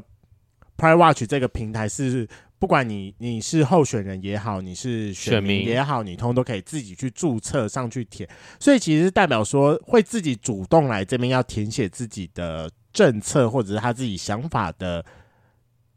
[0.76, 2.28] Pride Watch 这个平台是
[2.59, 8.28] 不管你你是候选人也好，你是选民也好，你通通都可以自己去注册上去填，
[8.59, 15.02] 所以其实代表说会自己主动来这边要填写自己的政策或者是他自己想法的。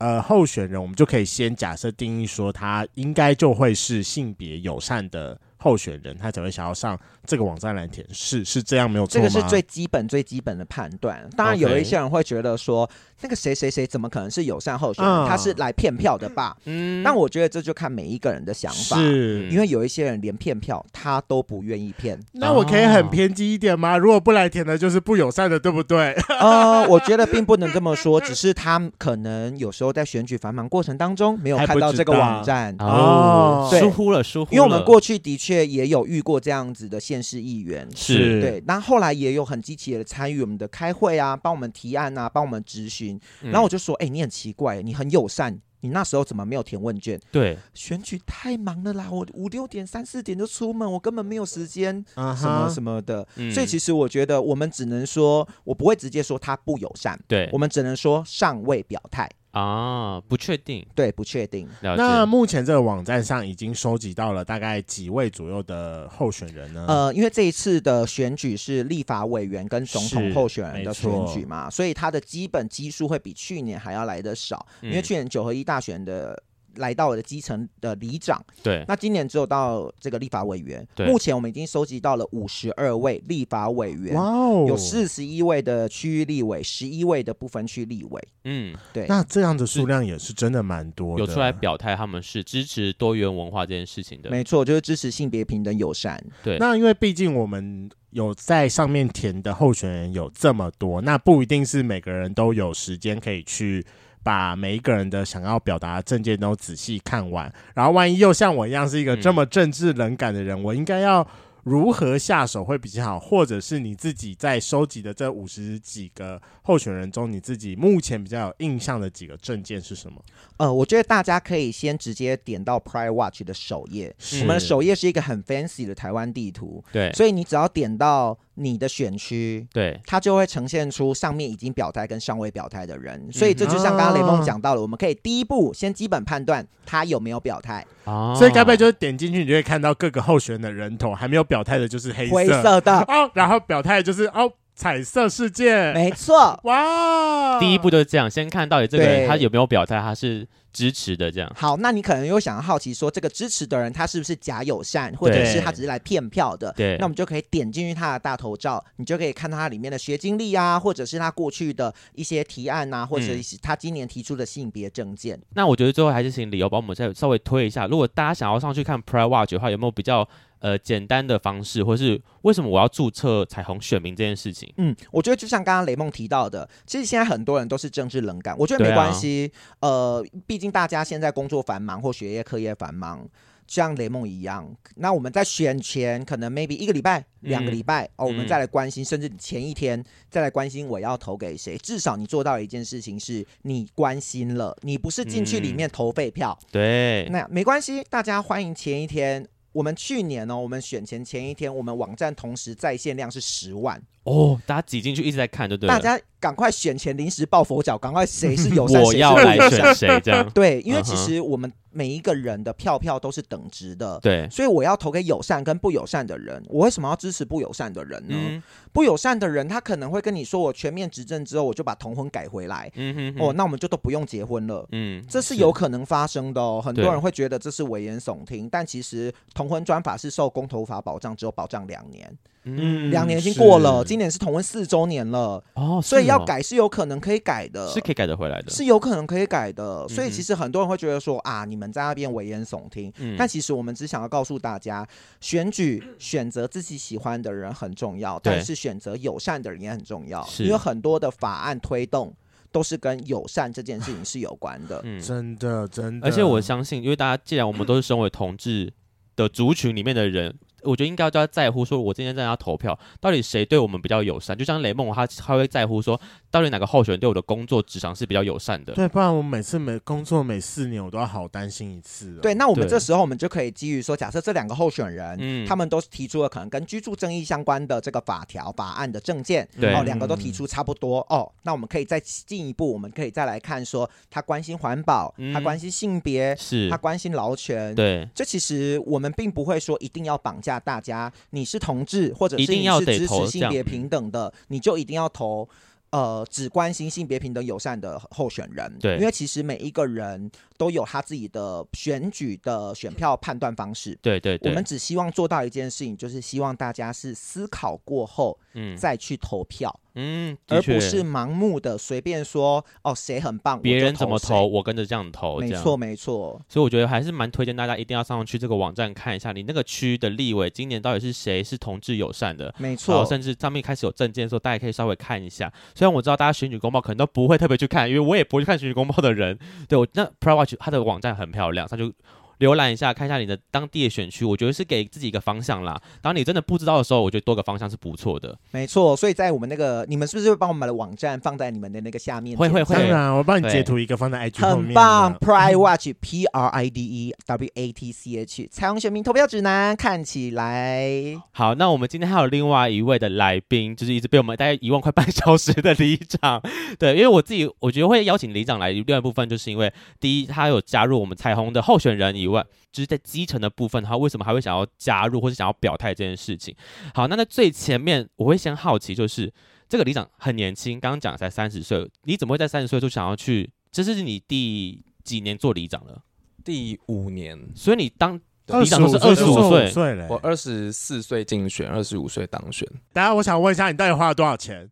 [0.03, 11.26] 呃，候选人我们就可以先假设定义说，他应该就会是性别友善的候选人，他才会想要上这个网站来填是是这样没有错这个是最基本最基本的判断。
[11.38, 12.89] 当然，有一些人会觉得说，
[13.21, 15.13] 那个谁谁谁怎么可能是友善候选人？
[15.13, 16.58] 嗯、他是来骗票的吧？
[16.65, 18.97] 嗯，但我觉得这就看每一个人的想法。
[18.97, 22.19] 是，因为有一些人连骗票他都不愿意骗。
[22.34, 23.97] 那我可以很偏激一点吗？
[23.97, 26.13] 如果不来填的，就是不友善的，对不对？
[26.39, 34.56] 呃，我觉得并不能这么说，只是他可能有时候在选举繁忙过程当中没有看到这个网站哦，疏忽了，疏忽了。
[34.56, 43.19] 因为我们过去的确也有遇过这样子的县市议员，是对，那后来也有很积极的参与我们的开会啊，帮我们提案啊，帮我们质询。
[43.41, 47.19] 然后我就说：“哎、欸，你很奇怪，你很友善，你那时候怎么没有填问卷？
[47.31, 53.25] 对，选举太忙了啦，我五六点、三四点就出门，我根本没有时间，什么什么的。
[53.37, 53.53] Uh huh.
[53.53, 61.67] 所以其实我觉得，我们只能说，我不会直接说他不友善，对，我们只能说尚未表态。”啊，不确定，对，不确定。
[61.81, 66.85] 那目前这个网站上已经收集到了大概几位左右的候选人呢？
[66.87, 76.41] 呃，因为这一次的选举是立法委员跟总统候选人的选举嘛，所以它的基本基数会比去年还要来得少，嗯、因为去年九合一大选的。
[76.75, 80.86] 来到我的基层的里长，对，那今年只有到这个立法委员。
[80.95, 88.27] 对，目前我们已经收集到了五十二位立法委员，哇哦，有四十一位的区域立委，十一位的不分区立委。
[88.45, 89.05] 嗯，对。
[89.07, 94.29] 那这样的数量也是真的蛮多的，有出来表态他们是支持多元文化这件事情的。
[94.29, 96.23] 没错，就是支持性别平等友善。
[96.43, 103.86] 对，那因为毕竟我们有在上面填的候选人有这么多，那不一定是每个人都有时间可以去。
[104.23, 111.27] 把每一个人的想要表达的政见都仔细看完，然后万一又像我一样是一个这么政治冷感的人，嗯、我应该要
[111.63, 113.19] 如何下手会比较好？
[113.19, 120.21] 或者是你自己在收集的这五十几个候选人中，你自己目前比较有印象的几个证件是什么？
[120.57, 128.38] 呃，我觉得大家可以先直接点到 Pride Watch 的首页，我们的首页是一个很 fancy 的台湾地图，对，所以你只要点到。
[128.55, 142.35] 你的选区，对，它就会呈现出上面已经表态跟尚未表态的人，所以这就像刚刚雷梦讲到了，我们可以第一步先基本判断他有没有表态，哦，所以该不会就是点进去，你就会看到各个候选人的人头，还没有表态的就是黑色。
[142.35, 142.99] 灰色的。
[143.01, 144.51] 哦，然后表态就是哦。
[144.75, 147.59] 彩色世界，没错， 哇！
[147.59, 151.51] 第一步就是这样，先看到底这个人他有没有表态，他是支持的，这样。
[151.55, 156.73] 好，那你可能又想要好奇说，这个支持的人他是不是假友善，或者是他只是来骗票的？
[156.75, 156.97] 对。
[156.97, 165.38] 那我们就可以点进去他的大头照，你就可以看到他里面的学经历啊，或者是他过去的一些提案啊，或者是他今年提出的性别证件。
[165.38, 165.43] 嗯。
[165.53, 170.27] 那我觉得最后还是请理由帮我们再稍微推一下，如果大家想要上去看 Pride Watch 的话，有没有比较？
[170.63, 174.73] 呃，简单的方式，或是为什么我要注册彩虹选民这件事情？
[174.78, 179.52] 嗯，我觉得就像刚刚雷梦提到的，其实现在很多人都是政治冷感，我觉得没关系。
[179.82, 183.28] 啊、呃，毕竟大家现在工作繁忙或学业课业繁忙，
[183.67, 191.78] 像雷梦一样，那我们在选前可能 maybe 一个礼拜、两个礼拜、嗯、哦，我们再来关心，嗯、甚至前一天再来关心我要投给谁。
[191.80, 196.58] 至少你做到一件事情是，你关心了，你不是进去里面投废票。
[196.62, 199.45] 嗯、对，那没关系，大家欢迎前一天。
[199.73, 204.01] 我们去年呢，我们选前前一天，我们网站同时在线量是十万。
[204.23, 205.88] 哦，大家挤进去一直在看，就对。
[205.88, 210.47] 大家赶快选前临时抱佛脚，赶快谁是友善， 我要来选谁这样。
[210.55, 216.63] 对，因为其实我们每一个人的票票都是等值的，对，所以我要投给友善跟不友善的人。
[216.69, 218.36] 我为什么要支持不友善的人呢？
[218.36, 222.89] 嗯、不友善的人他可能会跟你说，我全面执政之后，我就把同婚改回来。
[222.95, 224.88] 嗯哼，哼，哦，那我们就都不用结婚了。
[224.93, 226.81] 嗯，这是有可能发生的哦。
[226.81, 232.33] 很多人会觉得这是危言耸听，但其实同婚专法是受公投法保障，只有保障两年。
[232.65, 240.08] 嗯，两年已经过了，今年是同婚四周年了哦，所以要改是有可能可以改的，是可以改得回来的，是有可能可以改的。
[240.08, 245.06] 所以其实很多人会觉得说啊，你们在那边危言耸听，嗯，但其实我们只想要告诉大家，
[245.41, 252.34] 选举选择自己喜欢的人很重要，但是选择友善的人也很重要，因为很多的法案推动
[252.71, 256.28] 都是跟友善这件事情是有关的，嗯，真的真的。
[256.28, 258.93] 而且我相信，因为大家既然我们都是身为同志
[259.36, 260.56] 的族群里面的人。
[260.83, 264.57] 我觉得应该要叫他在乎，说我今天在那投票，到底谁对我们比较友善？
[264.57, 266.19] 就像雷梦，他他会在乎说，
[266.53, 268.93] 到底哪个候选人对我的工作职场是比较友善的？
[268.93, 272.37] 对，不然我每次每工作每四年，我都要好担心一次。
[272.43, 291.34] 对，那我们这时候我们就可以基于说，假设这两个候选人，嗯，他们都提出了可能跟居住正义相关的这个法条法案的证件，对，哦，两个都提出差不多哦，那我们可以再进一步，我们可以再来看说，他关心环保，他关心性别，是，他关心劳权，对，这其实我们并不会说一定要绑架大家。
[291.49, 295.67] 你是同志，或者是你是支持性别平等的，你就一定要投
[296.14, 299.18] 呃只关心性别平等友善的候选人，对。
[299.18, 304.16] 因为其实每一个人都有他自己的选举的选票判断方式。
[304.22, 308.95] 对对对，我们只希望做到一件事情，就是希望大家是思考过后嗯。
[308.95, 316.61] 再去投票，嗯，而不是盲目的随便说哦谁很棒，别人怎么投，我跟着这样投，没错没错。
[316.70, 325.72] 所以我觉得还是蛮推荐大家一定要上去这个网站看一下，你那个区的立委今年到底是谁是同志友善的，没错，甚至上面开始有证件的时候，大家可以稍微看一下。
[325.95, 329.57] 虽然我知道大家选举公报可能都不会特别去看，因为我也不会去看选举公报的人。
[329.88, 332.11] 对我那 Pride Watch 它的网站很漂亮，它就。
[332.60, 336.01] 浏览一下，看一下你的当地的选区，我觉得是给自己一个方向啦。
[336.22, 338.58] 当你真的不知道的时候，我觉得多个方向是不错的。
[338.72, 339.16] 没错。
[339.16, 342.58] 所以在我们那个，你们是不是会帮我们的网站放在你们的那个下面？
[342.58, 344.88] 会会会当然，我帮你截图一个放在 IG 后面。
[344.88, 356.62] 很棒，Pride Watch P R I D E W A T C H 彩虹选民投票指南，看起来好，那我们今天还有另外一位的来宾，就是一直被我们大概遗忘快半小时的里长。
[356.97, 366.75] 对，因为我自己我觉得会邀请里长来，另外一部分就是因为第一，他有加入我们彩虹的候选人以外，就是在基层的部分，他为什么还会想要加入或是想要表态这件事情？
[367.13, 369.51] 好，那在最前面，我会先好奇，就是
[369.89, 373.71] 这个里长很年轻，刚刚讲才三十岁，你怎么会在三十岁就想要去？
[373.91, 376.21] 这是你第几年做里长了？
[376.63, 380.37] 第五年，所以你当二里长都是二十五岁，岁嘞我。
[380.37, 382.87] 二十四岁竞选，二十五岁当选。
[383.11, 384.89] 大家，我想问一下，你到底花了多少钱？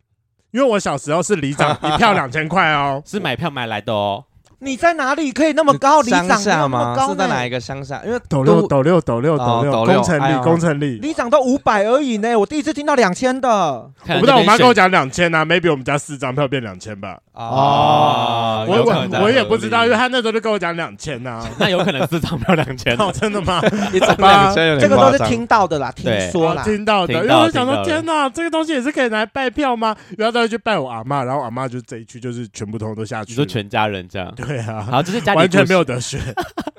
[0.52, 3.02] 因为我小时候是里长， 一票两千块哦。
[3.06, 4.26] 是买票买来的哦。
[4.64, 6.02] 你在哪里可以那么高？
[6.02, 6.96] 里长乡下那么吗？
[6.96, 7.50] 高呢是在哪一？
[7.50, 8.00] 个乡下？
[8.06, 11.00] 因为斗六都斗六斗六斗六，工程力工程力。
[11.00, 13.50] 里长都五百而已呢，我第一次听到两千的。
[13.50, 17.18] 我我不知道，我妈跟我讲两千啊，maybe 我们家四张票变两千吧。
[17.34, 21.48] 哦我我我也不知道，因为他那时候就跟我讲两千呐。
[21.58, 22.96] 那有可能是张票两千。
[23.00, 23.62] 哦，真的吗？
[23.94, 25.18] 一张两千有这个都是。
[25.32, 26.62] 听到的啦，听说啦。
[26.64, 29.96] 听到的，因为我想说，天哪，这个东西也是可以拿来拜票吗？
[30.18, 33.34] 然后再去拜我阿妈，然后阿妈就这一区就是全部通通都下去了。
[33.34, 35.96] 你说全家人这样，对啊，好，就是家里完全没有的。
[35.96, 36.20] 得选。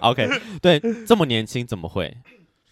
[0.00, 0.28] OK，
[0.60, 2.14] 对，这么年轻怎么会？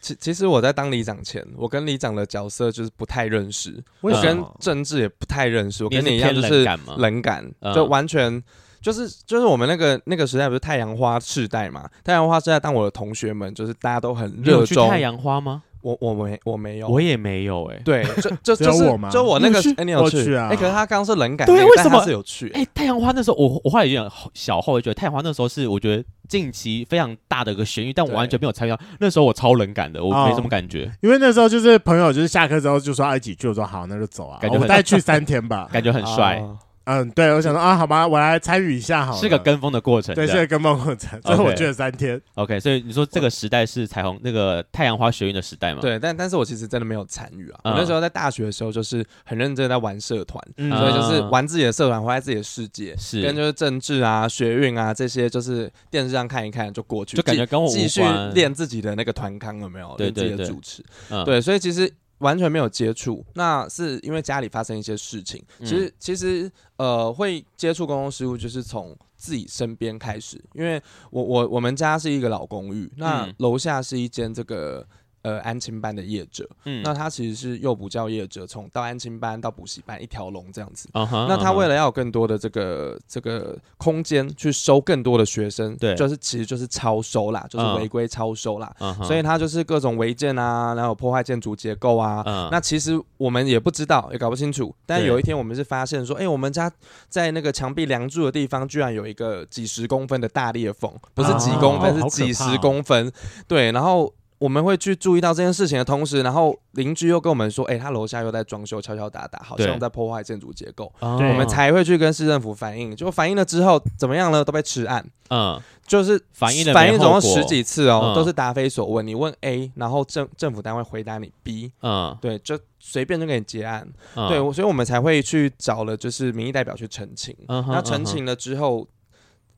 [0.00, 4.42] 其其实我在当里长前，我跟里长的角色就是不太认识，我跟？
[4.58, 5.84] 政治也不太认识。
[5.84, 7.44] 我跟你一样，就是冷感
[7.74, 8.42] 就完全
[8.80, 11.88] 就是就是我们那个那个时代不是太阳花世代嘛？
[12.02, 14.88] 太阳花世代，当我的同学们就是大家都很热衷。
[14.88, 15.62] 太阳花吗？
[15.82, 17.80] 我我没我没有，我也没有哎。
[17.84, 22.50] 对，就 就就是就我那个你有去哎，你有我去啊哎，可是他刚刚是冷感对为什么他是有去？
[22.50, 28.78] 哎，太阳花那时候，我我后来有点小后悔，觉得太阳花那时候是我觉得近期非常大的一个旋律，但我完全没有参与到。
[28.98, 34.38] 那时候我超冷感的，我没什么感觉，因为那时候就是朋友，就是下课之后就说要一起去，我说好，那就走啊。
[34.40, 35.68] 感觉很我再去三天吧。
[35.72, 39.18] 感觉很帅，哦嗯，对，我想说啊，好吧，我来参与一下好了。
[39.18, 40.14] 是个跟风的过程。
[40.14, 42.20] 对，是个跟风过程，所以我去了三天。
[42.34, 47.60] OK，所以你说这个时代是彩虹那个太阳花学运的时代吗？，对，但但是我其实真的没有参与啊。
[47.64, 58.02] 嗯我那时候在大学的时候，就是很认真地在玩社团，嗯所以就是嗯玩自己的社团，活在自己的世界，是跟就是政治啊、学运啊这些，就是电视上看一看就过去，就感觉跟我无继续
[58.34, 59.94] 练自己的那个团康有没有？
[59.96, 63.22] 练自己对对对的主持，嗯，对，所以其实完全没有接触。
[63.34, 70.42] 那是因为家里发生一些事情，嗯其实其实呃会接触公共事务，就是从自己身边开始。
[70.54, 74.86] 因为我我我们家是一个老公寓，那嗯楼下是一间这个。
[75.22, 80.88] 呃，安亲班的业者，嗯那他其实是幼补教业者，从到安亲班到补习班一条龙这样子。
[80.94, 88.74] 那他为了了要有更多的这个这个空间去收更多的学生，对就是其实就是超收啦，就是违规超收啦。
[89.04, 92.22] 所以他就是各种违建啊，然后破坏建筑结构啊。
[92.26, 94.74] 嗯那其实我们也不知道，也搞不清楚。
[94.86, 96.72] 但有一天我们是发现说，哎、我们家
[97.08, 103.12] 在那个墙壁梁柱的地方，居然有一个几十公分的大裂缝，不是几公分，是几十公分。
[103.46, 104.12] 对，然后。
[104.40, 112.96] 我们会去注意到这件事情的同时，然后邻居又跟我们说：“哎、他楼下又在装修，敲敲打打，好像在破坏建筑结构。”我们才会去跟市政府反映。
[112.96, 114.42] 结果反映了之后，怎么样呢？
[114.42, 115.06] 都被吃案。
[115.28, 119.06] 嗯就是反映了反映总共十几次哦，嗯都是答非所问。
[119.06, 123.86] 你问 A，然后政政府单位回答你 B，嗯对，就随便就给你结案。
[124.14, 127.36] 嗯对，所以我们才会去找了就是民意代表去澄清。
[127.48, 128.86] 嗯那澄清了之后，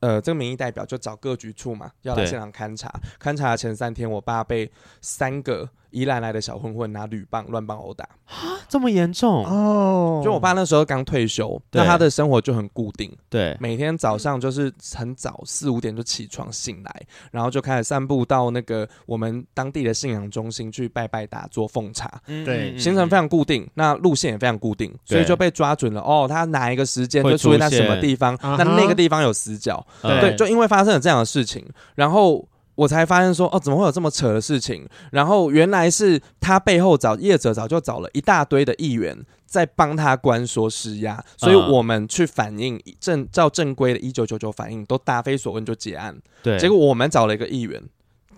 [0.03, 2.93] 呃，这个民意代表就找各局处嘛，要来现场勘查。
[3.21, 4.69] 勘查的前三天，我爸被
[5.01, 8.09] 三个宜兰来的小混混拿铝棒乱棒殴打。
[8.68, 9.45] 这么严重？
[9.45, 22.76] 哦，就我爸那时候刚退休，那他的生活就很固定，对，每天早上就是很早四五点就起床醒来，然后就开始散步到那个我们当地的信仰中心去拜拜打坐奉茶，嗯对。
[22.78, 26.01] 行程非常固定，那路线也非常固定，所以就被抓准了。
[26.01, 31.64] 哦，他哪一个时间就出现在什么地方，那那个地方有死角，嗯对，就因为发生了这样的事情，
[31.95, 32.43] 然后
[32.75, 34.89] 我才发现说，哦，怎么会有这么扯的事情？
[35.11, 46.16] 然后原来是他背后找业者早就找了一大堆的议员在帮他关说施压，所以我们去反映正照正规的一九九九反映都答非所问就结案。
[46.43, 47.83] 对，结果我们找了一个议员，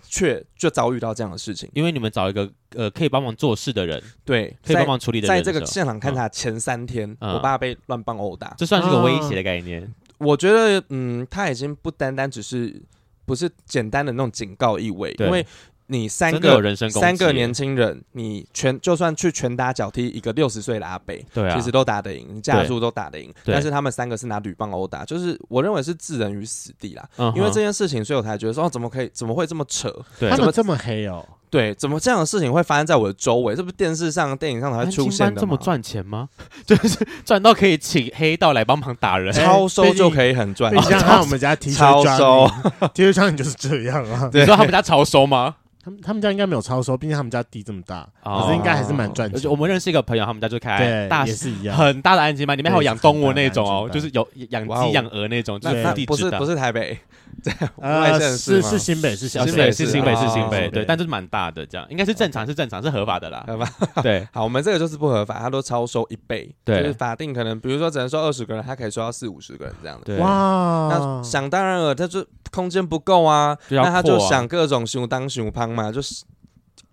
[0.03, 9.80] 却就遭遇到这样的事情，因为你们找一个呃可以帮忙做事的人，对，可以帮忙处理的在这个现场勘查前三天，嗯、我爸被乱棒殴打，这算是个威胁的概念。
[9.80, 12.82] 嗯、我觉得，嗯，他已经不单单只是。
[13.25, 15.47] 不是简单的那种警告意味，因为
[15.87, 23.33] 你三个三个年轻人，你全就算去拳打脚踢一个六十岁的阿伯，对啊，其实都打得赢，你架住都打得赢。
[23.45, 27.07] 但是他们三个是拿铝棒殴打，就是我认为是置人于死地啦。
[27.37, 29.95] 因为这件事情，所以我才觉得说，哦，怎么可以，怎么会这么扯？
[30.18, 31.22] 他，怎么这么黑哦？
[31.55, 33.55] 对，怎么这样的事情会发生在我的周围？
[33.55, 35.38] 这不是电视上、电影上才会出现的吗？
[35.40, 36.28] 这么赚钱吗？
[36.66, 40.74] 就是赚到可以请黑道来帮忙打人，超收就可以很赚。
[40.74, 42.50] 你像他我们家 T 恤超收
[42.92, 44.28] ，T 恤商你就是这样啊？
[44.32, 45.55] 你说他们家超收吗？
[45.84, 49.48] 他们他们家应该没有超收，毕竟他们家地这么大，可是应该还是蛮赚钱。
[49.48, 56.98] 我们认识一个朋友，他们家就开大也是一样很大的安吉班，里面还有养动物那种哦，就是有养鸡养鹅那种，就是不是不是台北。
[57.45, 63.70] 对， 呃，是是新北，是新北，是新北，是新北，对，但就是蛮大的，这样应该是正常，是正常，是合法的啦，合法。
[64.03, 70.16] 对， 好，我们这个就是不合法，他都超收一倍，对，就是法定可能，比如说只能收二十个人，他可以收到四五十个人这样的。
[70.16, 76.24] 哇，那想当然了，他就空间不够啊，那他就想各种熊当熊胖嘛，就是。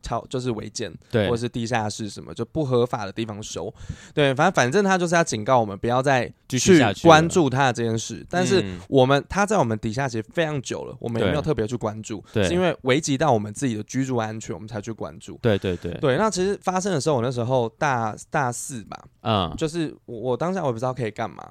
[0.02, 3.74] 超就是违建，对，或者是地下室什么就不合法的地方收，
[4.14, 8.26] 对，反正反正他就是要警告我们不要再继续关注他的这件事。
[8.30, 15.38] 但是我们他在我们底下其实非常久了，我们也没有特别去关注，对，是因为危及到我们自己的居住安全，我们才去关注。
[15.41, 21.43] 对对对对，那其实发生的时候，我那时候大大四吧，嗯，就是我我当下我也不知道可以干嘛。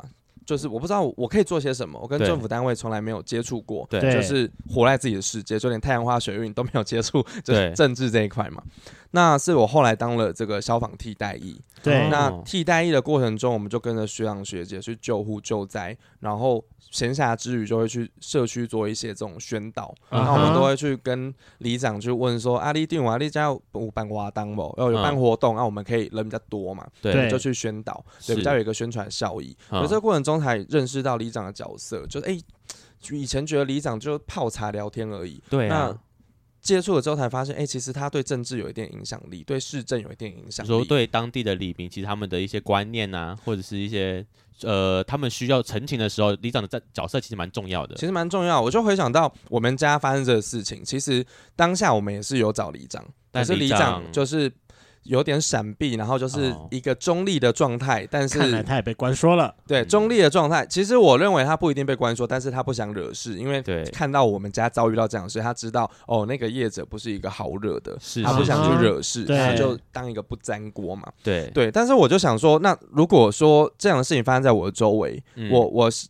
[0.50, 8.60] 就是我不知道我可以做些什么，我跟政府单位从来没有接触过，对，就是活在自己的世界，就连太阳花学运都没有接触，就是政治这一块嘛。
[9.12, 24.74] 那是我后来当了这个消防替代役，对，那替代役的过程中，我们就跟着学长学姐去救护救灾，然后闲暇之余就会去社区做一些这种宣导，然后我们都会去跟里长去问说：“阿里定啊，里家有办活动不？
[24.78, 29.56] 要有办活动，那我们可以人比较多嘛，对，就去宣导，对，比较有一个宣传效益。
[29.70, 32.40] 而这个过程中才认识到里长的角色，就是哎，
[33.10, 35.96] 以前觉得里长就泡茶聊天而已，对啊。
[36.60, 40.68] 接触了之后才发现，哎、欸，其实他对政治有一点影响力，对市政有一点影响力。
[40.68, 44.24] 说对当地的里民，其实他们的一些观念啊，或者是一些
[44.62, 47.94] 呃，他们需要澄清的时候，里长的角角色其实蛮重要的。
[47.94, 51.24] 其实蛮重要，我就回想到我们家发生这个事情，其实
[51.56, 54.52] 当下我们也是有找里长，但是里长就是。
[55.04, 59.54] 有点闪避，然后就是一个中立的状态，但是看来他也被关说了。
[59.66, 71.10] 对，中立的状态，其实我认为他不一定被关说，但是他不想惹事，因为看到我们家遭遇到这样的事，他知道哦，那个业者不是一个好惹的，是他不想去惹事，他就当一个不沾锅嘛。
[71.22, 76.06] 对对，但是我就想说，那如果说这样的事情发生在我的周围，嗯、我我是。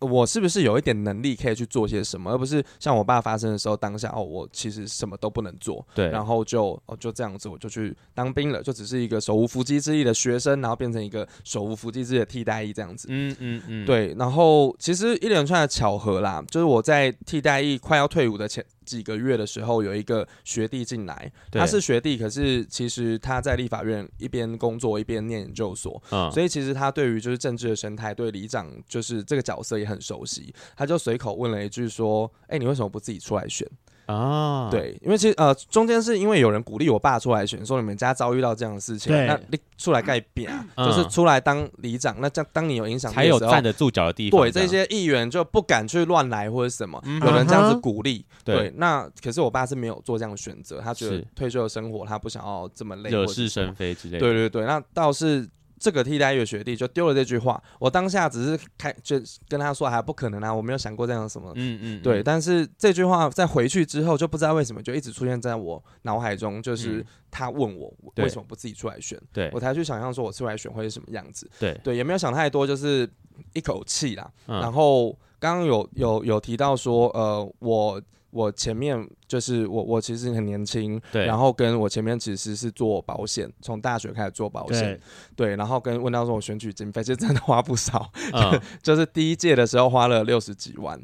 [0.00, 18.64] 我是不是有一点能力可以去做些什么，而不是像我爸发生的时候当下哦，我其实什么都不能做，对，然后就哦就这样子我就去当兵了，就只是一个手无缚鸡之力的学生，然后变成一个手无缚鸡之力的替代役这样子，嗯嗯嗯，对，然后其实一连串的巧合啦，就是我在替代役快要退伍的前。
[18.86, 33.68] 几个月的时候，有一个学弟进来，他是学弟，可是其实他在立法院一边工作一边念研究所，嗯，所以其实他对于就是政治的生态，对里长就是这个角色也很熟悉，他就随口问了一句说：“哎，你为什么不自己出来选？”
[34.06, 44.40] 啊，对，因为其实呃，中间是因为有人鼓励我爸出来选，说你们家遭遇到这样的事情，对那你出来盖匾，嗯、就是出来当里长，那这样当你有影响力的时候，才有站得住脚的地方。
[44.40, 54.20] 对，这些议员就不敢去乱来或者什么，嗯、有人这样子鼓励，对，对，那可是我爸是没有做这样的选择，他觉得退休的生活他不想要这么累，惹是生非之类的。
[54.20, 55.48] 对对对，那倒是。
[55.78, 62.22] 这个替代役学弟就丢了这句话，我当下只是开就跟他说，还不可能啊，我没有想过这样什么，嗯嗯，对。
[62.22, 73.08] 但是这句话在回去之后，就不知道为什么就一直出现在我脑海中，就是他问我为什么不自己出来选，对我才去想象说我出来选会是什么样子，对对，也没有想太多，就是
[73.52, 74.30] 一口气啦。
[74.46, 78.00] 然后刚刚有有有提到说，呃，我。
[78.36, 85.00] 我前面就是我，我其实很年轻，对，然后跟我前面其实是做保险，从大学开始做保险，
[85.34, 91.00] 对，对，然后跟问到说我选举经费，其实真的花不少，嗯、 就是第一届的时候花了六十几万。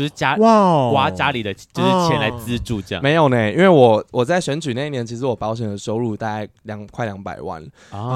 [0.00, 7.62] 就是家哇，花家里的就是钱来资助这样，没有呢，因为我我在选举那一年，其实我保险的收入大概两快两百万，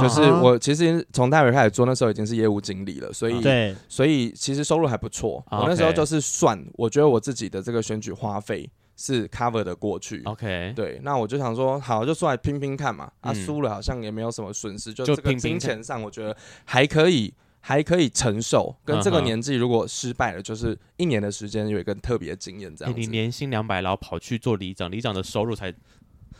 [0.00, 5.44] 就是我其实从大学开始做，那时候已经是业务经理了，所以对，所以其实收入还不错。
[5.50, 8.66] 我那时候就是算，我觉得我自己的这个选举花费
[8.96, 10.22] 是 cover 的过去。
[10.24, 13.04] OK，对，那我就想说，好，就出来拼拼看嘛。
[13.20, 13.34] 啊，嗯。
[13.34, 17.34] 输了好像也没有什么损失，就这个金钱上，我觉得还可以，
[17.66, 18.76] 还可以承受。
[18.84, 23.10] 跟这个年纪如果失败了，就是一年的时间有一个特别的经验这欸你样子。
[23.10, 25.72] 年薪两百，然后跑去做里长，里长的收入才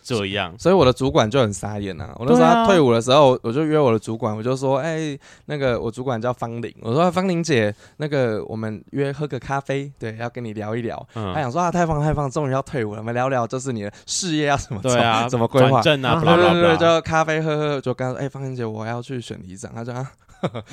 [0.02, 0.54] 这样。
[0.58, 2.14] 所以我的主管就很傻眼啊！
[2.18, 10.94] 我那时候他退伍的时候，我就约我的主管，我就说：“哎、那个我主管叫方玲，我说方玲姐，那个我们约喝个咖啡，对，要跟你聊一聊。
[11.14, 20.12] 嗯他想说啊，太棒太棒，终于要退伍了，我们聊聊就是你的事业要怎么对啊，怎么规划啊，对对对，就咖啡喝喝，就跟他说：“哎、方玲姐，我要去选里长。”他说：“啊，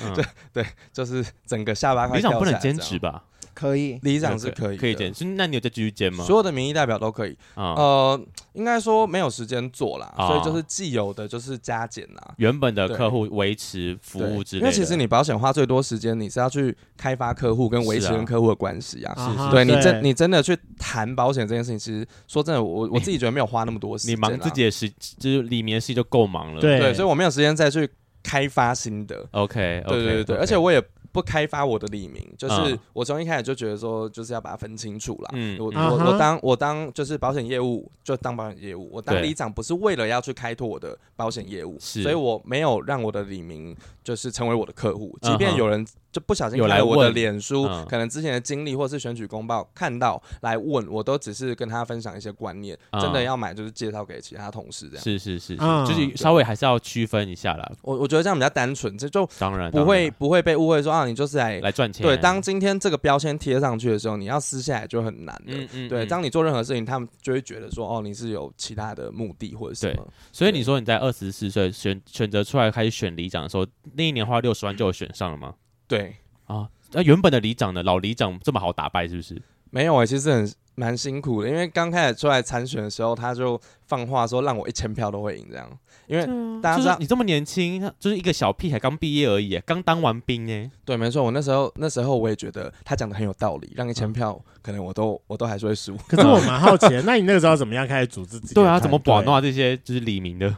[0.04, 2.98] 嗯 对对，就是整个下巴快里长不能兼职？
[2.98, 3.24] 吧？
[3.54, 3.98] 可以。
[4.02, 6.24] 里长是可以可以兼，是那你有再继续兼吗？
[6.24, 7.36] 所有的民意代表都可以。
[7.54, 8.20] 啊，呃，
[8.54, 12.34] 应该说没有时间做啦，哦所以就是既有的就是加减啦。
[12.38, 14.66] 原本的客户维持服务对之类的。
[14.66, 19.50] 因为其实你保险花最多时间，你是要去开发客户跟维持跟客户的关系啊。
[19.50, 24.20] 对你真你真的去谈保险这件事情，其实说真的，我我自己觉得没有花那么多时你间你。
[24.20, 26.60] 忙自己的事，就是里面的事就够忙了。
[26.60, 27.86] 对对，所以我没有时间再去
[28.22, 29.26] 开发新的。
[29.32, 32.78] ，OK，对对对对，而且我也不开发我的李明，就是嗯。
[32.92, 35.30] 我从一开始就觉得说，就是要把它分清楚啦。
[35.34, 35.58] 嗯。
[35.58, 39.22] 我我我当我当就是保险业务就当保险业务，我当对。
[39.22, 55.02] 里长不是为了要去开拓我的保险业务，所以我没有让我的李明就是成为我的客户，即便有人就不小心有来我的脸书，嗯可能之前的经历或是选举公报看到来问，我都只是跟他分享一些观念，嗯真的要买就是介绍给其他同事这样。
[55.02, 57.72] 是是是，是嗯就是稍微还是要区分一下啦。
[57.80, 62.06] 我我觉得这样比较单纯，这就当然不会不会被误会说啊，你就是来来赚钱。
[62.06, 65.88] 对，当今天这个标签贴上去的时候，你要撕下来就很难的。
[65.88, 70.06] 对，嗯当你做任何事情，他们就会觉得说，哦，你是有其他的目的或者什么。
[70.30, 75.54] 所以你说你在二十四岁选选择出来开始选里长的时候，那一年花六十万就有选上了吗？
[75.92, 76.16] 对，
[76.46, 77.82] 啊，那原本的里长呢？
[77.82, 79.42] 老里长这么好打败是不是？
[79.68, 85.70] 没有诶、其实很蛮辛苦的，因为刚开始出来参选的时候，他就放话说让我一千票都会赢这样，
[86.06, 86.24] 因为
[86.62, 90.70] 大家知道就是你这么年轻，就是一个小屁孩，刚毕业而已，刚当完兵哎。
[90.86, 95.94] 对，没错，我那时候那时候我也觉得他讲的很有道理，让一千票、可能我都我都还是会输。
[96.08, 100.56] 可是我蛮好奇的，那你那个时候怎么样开始组织自己的对啊，怎么把队弄这些就是李明的？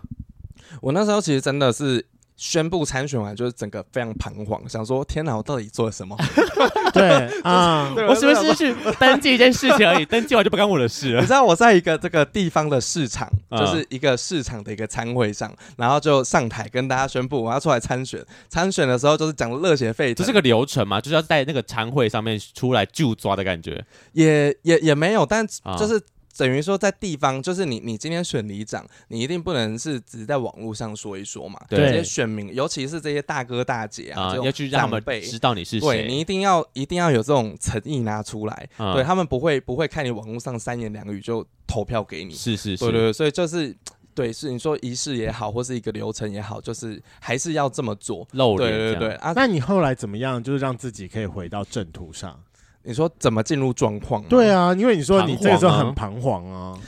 [0.80, 2.04] 我那时候其实真的是
[2.36, 6.16] 宣布参选完，就是整个非常彷徨，想说天哪，我到底做了什么？
[6.92, 10.04] 对啊， 我是不是去登记一件事情而已？
[10.04, 11.32] 登记完就不干我的事了 你知。
[11.32, 18.24] 道我在一个这个地方的市场，嗯就是一个市场的一个餐会上，然后就上台跟大家宣布我要出来参选。
[18.48, 23.84] 参选的时候就是讲热血沸腾，这是个流程嘛，就是要在那个餐会上面出来就抓的感觉。
[24.12, 26.00] 也也也没有，但啊就是
[26.36, 31.60] 等于说在地方，就是你你今天选里长，你一定不能是只是在网络上说一说嘛。
[31.68, 36.08] 对这些选民，尤其是这些大哥大姐啊，要去让他们知道你是对谁。
[36.08, 42.34] 你一定要一定要有这种诚意拿出来，嗯对他们不会不会看你网络上三言两语就投票给你。
[42.34, 43.74] 是是是，对对对，所以就是
[44.14, 48.26] 对，是你说仪式也好，或是一个流程也好，就是还是要这么做。
[48.30, 52.40] 对露脸这样对对啊，那你后来怎么样，就是让自己可以回到正途上？
[52.84, 54.28] 你说怎么进入状况吗？
[54.30, 56.78] 对啊，因为你说你这个时候很彷徨啊，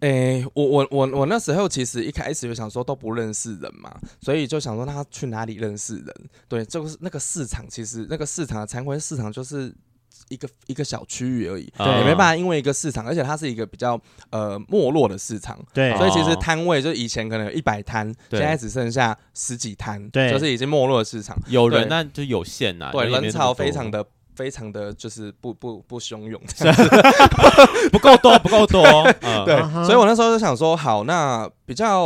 [0.00, 6.14] 诶、我我我我那时候其实一开始就想说都不认识人嘛，所以就想说他去哪里认识人？
[6.48, 9.74] 对，就是那个市场，其实那个市场的餐会市场就是
[10.28, 20.30] 一个一个小区域而已，对也没办法，因为一个市场，而且它是一个比较呃没落的市场，对，所以其实哦摊位就以前可能有一百摊，现在只剩下十几摊，对。
[20.30, 21.36] 就是已经没落的市场。
[21.48, 24.04] 有人那就有限呐、对，人潮非常的
[24.38, 26.40] 非常的就是不不不汹涌，
[27.90, 28.80] 不够多， 不够多。
[29.22, 32.04] 嗯、对所以我那时候就想说，好，那比较，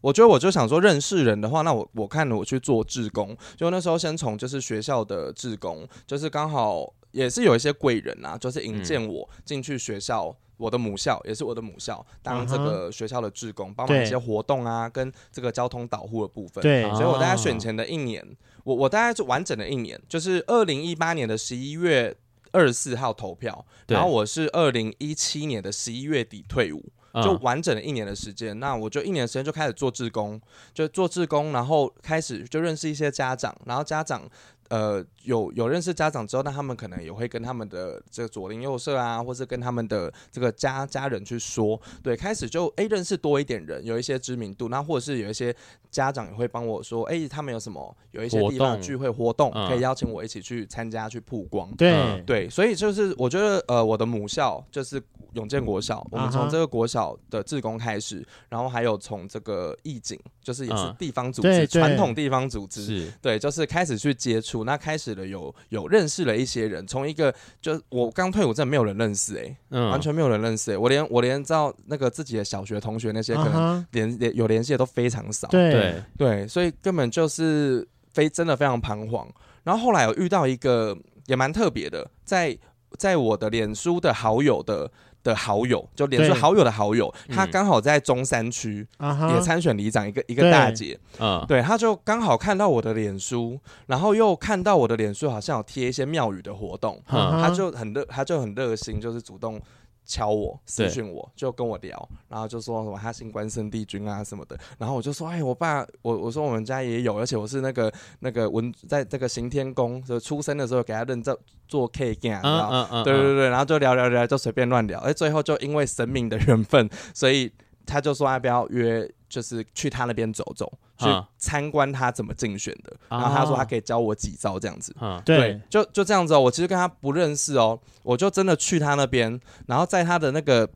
[0.00, 10.34] 我觉得我就想说，认识人的话，那我我看我去做志工，就那时候先从就是学校的志工，就是刚好也是有一些贵人啊，就是引荐我进去学校。
[10.56, 16.62] 我的母校也是我的母校，当这个学校的志工，帮忙一些活动啊，跟这个交通导护的部分。
[16.62, 18.24] 对，啊所以我大概选前的一年，
[18.64, 22.14] 我我大概是完整的一年，就是二零一八年的十一月
[22.50, 28.58] 二十四号投票，然后我是二零一七年的十一月底退伍，嗯就完整的一年的时间。
[28.58, 30.40] 那我就一年的时间就开始做志工，
[30.72, 34.28] 就做志工，然后开始就认识一些家长，然后家长。
[34.74, 45.54] 呃，有有认识家长之后，那他们可能也会跟他们的这个左邻右舍啊，或是跟他们的这个家家人去说，对，开始就诶认识多一点人，有一些知名度，那或者是有一些
[45.92, 51.92] 家长也会帮我说，诶，他们有什么有一些地方聚会活动，嗯可以邀请我一起去参加去曝光，对。
[51.92, 55.00] 嗯对，所以就是我觉得呃，我的母校就是
[55.34, 60.96] 永建国小，我们从这个国小的志工开始，然后还有从这个义警，就是也是嗯。
[60.98, 63.12] 地方组织，传统地方组织，是。
[63.20, 64.64] 对，就是开始去接触。
[64.64, 75.72] 那开始了有有认识了一些人，从一个就我刚退伍，真的没有人认识哎、完全没有人认识哎、欸，我连我连知道那个自己的小学同学那些可能连连有联系的都非常少，对。
[75.72, 79.28] 对，对，所以根本就是非真的非常彷徨。
[79.64, 82.56] 然后后来有遇到一个也蛮特别的，在
[82.96, 84.90] 在我的脸书的好友的。
[85.24, 88.86] 的好友，就脸书好友的好友，他刚好在中山区
[89.32, 99.60] 也参选里长，一个一个大姐，嗯，对，他就刚好看到我的脸书，然后又看到我的脸书好像有贴一些庙宇的活动，嗯，他就很热，他就很热心，就是主动。
[100.04, 111.36] 敲我私讯我，就跟我聊，然后就说什么他姓关圣帝君啊什么的，然后我就说，哎，我爸，我我说我们家也有，而且我是那个那个文，在这个行天宫就出生的时候给他认证
[111.66, 117.52] 做 K 干，嗯嗯嗯，对对对，然后就聊聊聊，就随便乱聊，哎，最后就因为神明的缘分，所以
[117.86, 119.10] 他就说要不要约。
[119.34, 121.06] 就是去他那边走走，去
[121.36, 122.96] 参观他怎么竞选的。
[123.08, 124.94] 然后他说他可以教我几招这样子。
[125.24, 126.40] 对，就就这样子哦。
[126.40, 130.68] 我其实跟他不认识哦，我就真的去他那边，然后在他的那个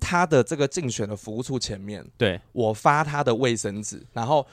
[0.00, 4.44] 他的这个竞选的服务处前面，对，我发他的卫生纸，然后。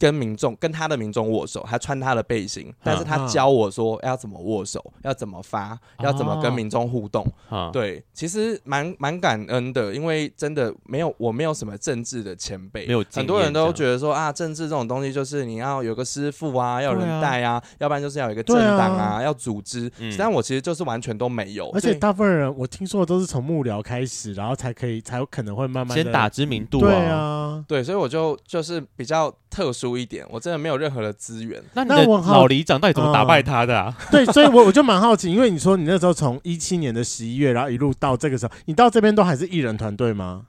[0.00, 7.22] 跟民众跟他的民众握手，他穿他的背心，但是他教我说要怎么握手，要怎么发，要怎么跟民众互动。
[7.70, 19.92] 对，其实蛮蛮感恩的，因为真的没有我没有什么政治的前辈，没有很多人都觉得说啊，政治这种东西就是你要有个师傅啊，要有人带啊，要不然就是要有一个政党啊，要组织。
[20.16, 26.80] 但我其实就是完全都没有，而且大部分人我听说的都是从幕僚开始，然后才可以才有可能会慢慢先打知名度。
[26.80, 29.89] 对啊，对，所以我就就是比较特殊。
[29.90, 31.62] 多一点，我真的没有任何的资源。
[31.74, 33.94] 那那我老李长到底怎么打败他的啊？
[34.10, 40.46] 对，所以我我就蛮好奇，因为你说你那时候从一七年的十一月，然后一路到这个时候，你到这边都还是艺人团队吗？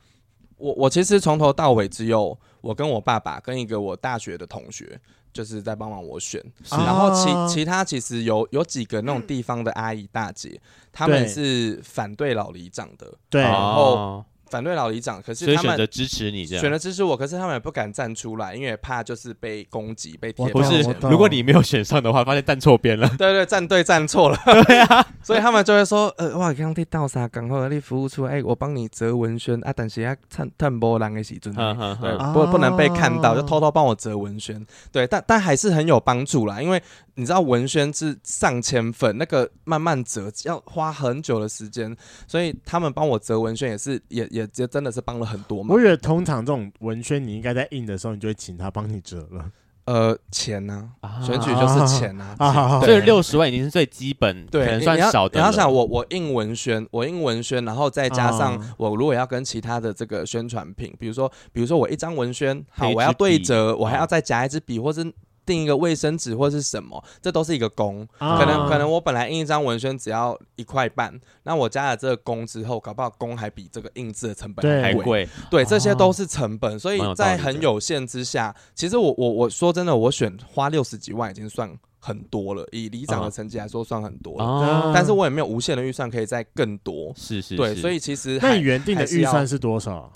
[0.57, 4.99] 我我其实从头到尾只有我跟我爸爸跟一个我大学的同学，
[5.33, 6.39] 就是在帮忙我选。
[6.69, 10.61] 然后其其他其实有有几个那种地方的阿姨大姐，
[10.91, 13.11] 他们是反对老李长的。
[13.29, 14.23] 对，然后。
[14.51, 20.49] 反对老里长，可是他们选择支持你，这样选择支持我，可是他们也不敢站出来，因为怕就是被攻击、被贴。
[20.49, 23.07] 不是，如果你没有选上的话，发现站错边了。
[23.17, 24.37] 对对，站队站错了。
[24.67, 27.25] 对啊，所以他们就会说：“呃，哇，刚刚你到啥？
[27.29, 34.65] 赶快你服务出来，哎，我帮你折文宣啊，但是要趁趁波浪的时阵，对，不不能被看到，就偷偷帮我折文宣。
[34.91, 36.81] 对，但但还是很有帮助啦，因为
[37.15, 41.95] 你知道文宣是上千份，那个慢慢折要花很久的时间，
[42.27, 44.40] 所以他们帮我折文宣也是也也。
[44.41, 45.73] 也真的是帮了很多嘛。
[45.73, 49.45] 我觉得通常这种文宣，你应该在印的时候，你就会请他帮你折了。
[49.85, 50.91] 呃，钱呢？
[51.25, 52.79] 选举就是钱啊。
[52.81, 55.39] 所以六十万已经是最基本，对，可能算少的。
[55.39, 65.11] 你要想，我我印文宣，我印文宣，然后再加上我如果要跟其他的这个宣传品，比如说，比如说我一张文宣，好，我要对折，我还要再夹一支笔，或是。
[65.51, 68.07] 订一个卫生纸或是什么，这都是一个工。
[68.19, 75.25] 啊、可能可能我本来印一张文宣只要一块半，那我加了这个工之后，搞不好工还比这个印制的成本还贵。
[75.49, 76.79] 对，对，这些都是成本。
[76.79, 84.45] 所以在很有限之下，其实我我我说真的，我选花六十几万已经算很多了，以里长的成绩来说算很多了。
[84.45, 87.11] 啊、但是我也没有无限的预算可以再更多。
[87.17, 90.09] 是是，是，对，所以其实那你原定的预算是多少？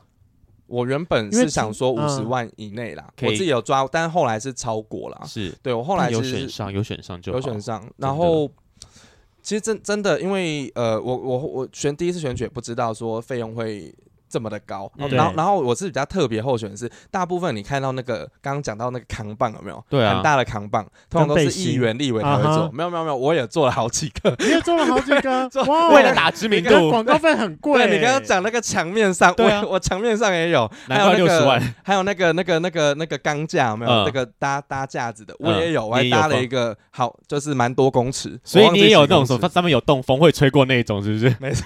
[0.68, 5.22] 我原本是想说五十万以内啦，我自己有抓，但后来是超过了。
[5.26, 7.88] 是对我后来有选上，有选上就有选上。
[7.98, 8.50] 然后
[9.42, 13.94] 其实真真的，因为呃，我我我选第一次选举也不知道说费用会。
[14.30, 19.84] 这么的高，然后然后我是比较特别候选的是，大部分你看到那个刚刚讲到那个扛棒有没有？
[19.90, 22.70] 对啊，很大的扛棒，通常都是议员、立委才会做。
[22.74, 25.90] 没有没有没有，我也做了好几个，你也做了好几个， 哇！
[25.90, 27.74] 为了打知名度，广告费很贵。
[27.74, 34.06] 对，你刚刚讲那个墙面上，我我墙面上也有，还有六十万，还有那个那个那个那个钢架有没有？
[34.06, 38.40] 那个搭搭架子的我也有，我还搭了一个，好，就是蛮多公尺。
[38.44, 41.36] 所以你也有那种说它上面有洞，风会吹过那种，是不是？
[41.40, 41.66] 没错。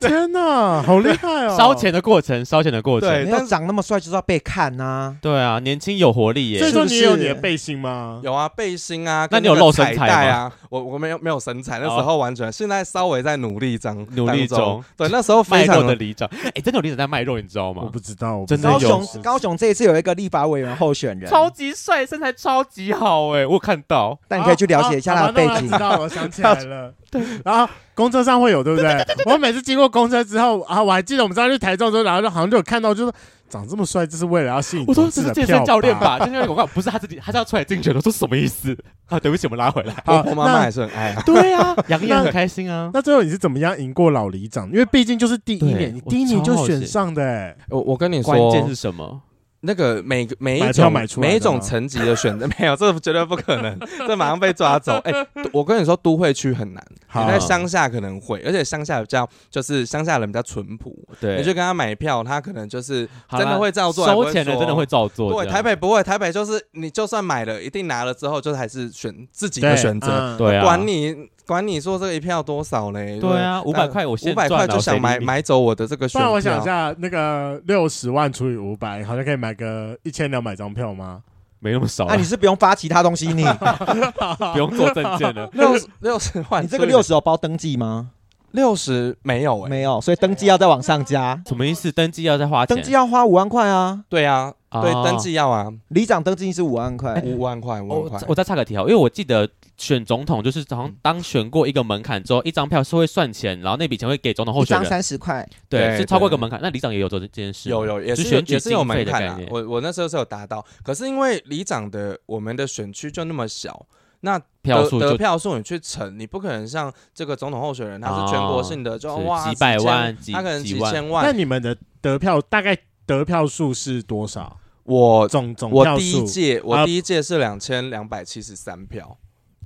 [0.00, 1.55] 天哪，好厉害哦！
[1.56, 3.08] 烧钱的过程，烧钱的过程。
[3.08, 5.16] 对，但长那么帅就是要被看呐。
[5.20, 6.58] 对啊，年轻有活力耶。
[6.58, 8.20] 所以说你有你的背心吗？
[8.22, 9.26] 有啊，背心啊。
[9.30, 10.52] 那你有露身材吗？
[10.70, 12.50] 我我没有没有身材，那时候完全。
[12.52, 14.82] 现在稍微在努力中，努力中。
[14.96, 17.82] 对，那时候非常 的里长，哎，真的有里长在卖肉，你知道吗？
[17.84, 18.74] 我不知道，真的有。
[18.74, 24.18] 高雄高雄这一次有一个立法委员候选人，超级帅，身材超级好，哎，我看到。
[24.28, 25.68] 但你可以去了解一下他的背景。
[25.68, 26.92] 知道，我想起来了。
[27.10, 29.04] 对， 然后公车上会有，对不对？
[29.26, 33.12] 我每次经过公车之后啊，我还记得我们上次去台中的时候，然后就好像就有看到，就是
[33.48, 34.84] 长这么帅，就是为了要吸引。
[34.86, 36.18] 我说这是健身教练吧？
[36.18, 37.98] 健身教练广告不是他自己，他是要出来竞选的。
[37.98, 38.76] 我说什么意思
[39.06, 39.18] 啊？
[39.18, 39.94] 对不起，我们拉回来。
[40.06, 41.22] 我我妈妈还是很爱啊。
[41.24, 42.90] 对啊， 杨毅很开心啊。
[42.94, 44.66] 那最后你是怎么样赢过老李长？
[44.70, 47.56] 因为毕竟就是第一年，你第一年就选上的。
[47.70, 49.22] 我我跟你说，关键是什么？
[49.66, 54.94] 那个每个每一种每一种层级的选择 没有，这绝对不可能，这马上被抓走。
[55.04, 55.12] 哎、
[55.52, 56.82] 我跟你说，都会区很难，
[57.14, 65.32] 你在乡下可能会，而且乡下比较就是乡下人比较淳朴，对，你去跟他买票，他可能就是真的会照做，收钱的真的会照做。
[65.32, 73.20] 对，台北不会，台北就是你就算买了，一定拿了之后，就还是选自己的选择，嗯对啊，管你管你说这个一票多少嘞？
[73.20, 76.20] 对啊，五百块我先五百块就想买买走我的这个选票。
[76.20, 81.22] 不然我想一下，那个六十万除以五百，好像可以买个一千两百张票吗？
[81.58, 83.42] 没那么少啊，你是不用发其他东西，你
[84.52, 85.48] 不用做证件的。
[85.54, 88.10] 六十六十万，你这个六十有包登记吗？
[88.56, 91.40] 六十没有哎，没有，所以登记要再往上加。
[91.46, 91.92] 什么意思？
[91.92, 92.74] 登记要再花钱？
[92.74, 94.02] 登记要花五万块啊！
[94.08, 98.18] 对啊，对，哦登记要啊，里长登记是五万块，五万块，五万块。
[98.22, 99.46] 我我再插个题哦，因为我记得
[99.76, 104.90] 选总统就是好像当选过一个门槛之后，一张票是会算钱，然后那笔钱会给总统候一张选人。
[104.90, 105.46] 三十块。
[105.68, 106.58] 对，对是超过一个门槛。
[106.62, 107.76] 那里长也有做这件事吗？
[107.76, 109.38] 有有也就是选举也是有经费门槛啊。
[109.50, 113.86] 我我那时候是有达到，可是因为里长的我们的选区就那么小，
[114.20, 121.32] 那得票数得票数你去乘，你不可能像这个总统候选人，他是全国性的，就是哇几百万几他可能几万几千那。
[121.32, 124.58] 你们的得票大概得票数是多少？
[124.84, 129.16] 我总总我第一票数，届我啊第一届是两千两百七十三票，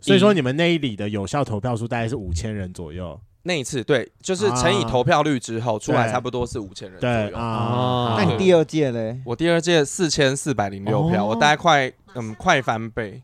[0.00, 3.20] 所以说你们那一里的有效投票数大概是五千人左右。
[3.42, 7.14] 那一次对，就是乘以投票率之后出来差不多是五千人左右。
[7.30, 9.18] 对啊哦，那你第二届嘞？
[9.24, 13.22] 我第二届四千四百零六票，哦我大概快嗯快翻倍。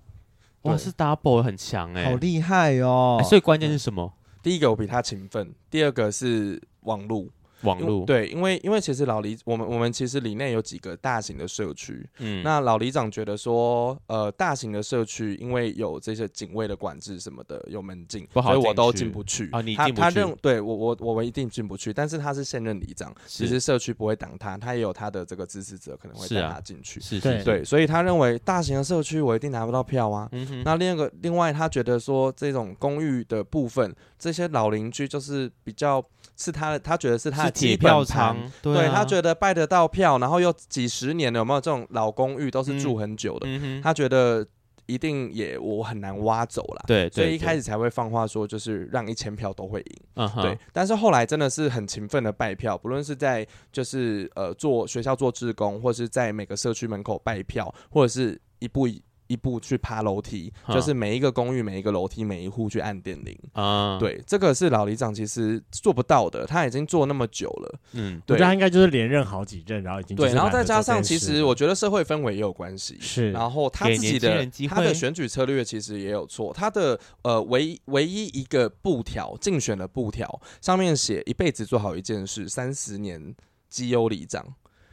[0.66, 3.28] 哇，是 double 很强哎、好厉害哦欸！
[3.28, 4.12] 所以关键是什么？
[4.42, 7.30] 第一个我比他勤奋，第二个是网路。
[7.66, 19.48] 网络，，对，因为因为其实老李我们我们其实里内有几个大型的社区，嗯，那老李长觉得说，呃，大型的社区因为有这些警卫的管制什么的，有门禁，不好所以我都进不去。
[19.52, 27.00] 哦你他他进不去认对我我我们一定进不去，但是他是现任里长，其实社区不会挡他，他也有他的这个支持者可能会带他进去。
[27.00, 30.28] 对是是，是，对，所以他认为大型的社区我一定拿不到票啊。
[30.32, 36.04] 嗯哼，那另一个，另外他觉得说这种公寓的部分，这些老邻居就是比较
[36.36, 43.46] 是他的，他觉得是他的基本盘。，对啊，他觉得拜得到票，然后又几十年了，有没有这种老公寓都是住很久的？
[43.82, 44.46] 他觉得
[44.86, 46.84] 一定也我很难挖走了。
[46.86, 50.30] 对，所以一开始才会放话说，就是让一千票都会赢。
[50.42, 63.36] 对，但是后来真的是很勤奋的拜票，不论是在就是呃做学校做志工，或是在每个社区门口拜票，或者是一步一一步去爬楼梯，嗯就是每一个公寓、每一个楼梯、每一户去按电铃。
[63.52, 67.78] 啊，，对，这个是老里长其实做不到的，他已经做那么久了。
[67.92, 72.96] 嗯，对他应该就是连任好几任，然后已经对，然后再加上，其实我觉得社会氛围也有关系。
[73.00, 83.34] 是然后他自己的他的选举策略其实也有错，他的呃唯一唯一一个布条竞选的布条上面写一辈子做好一件事，三十年
[83.68, 84.44] 绩优里长。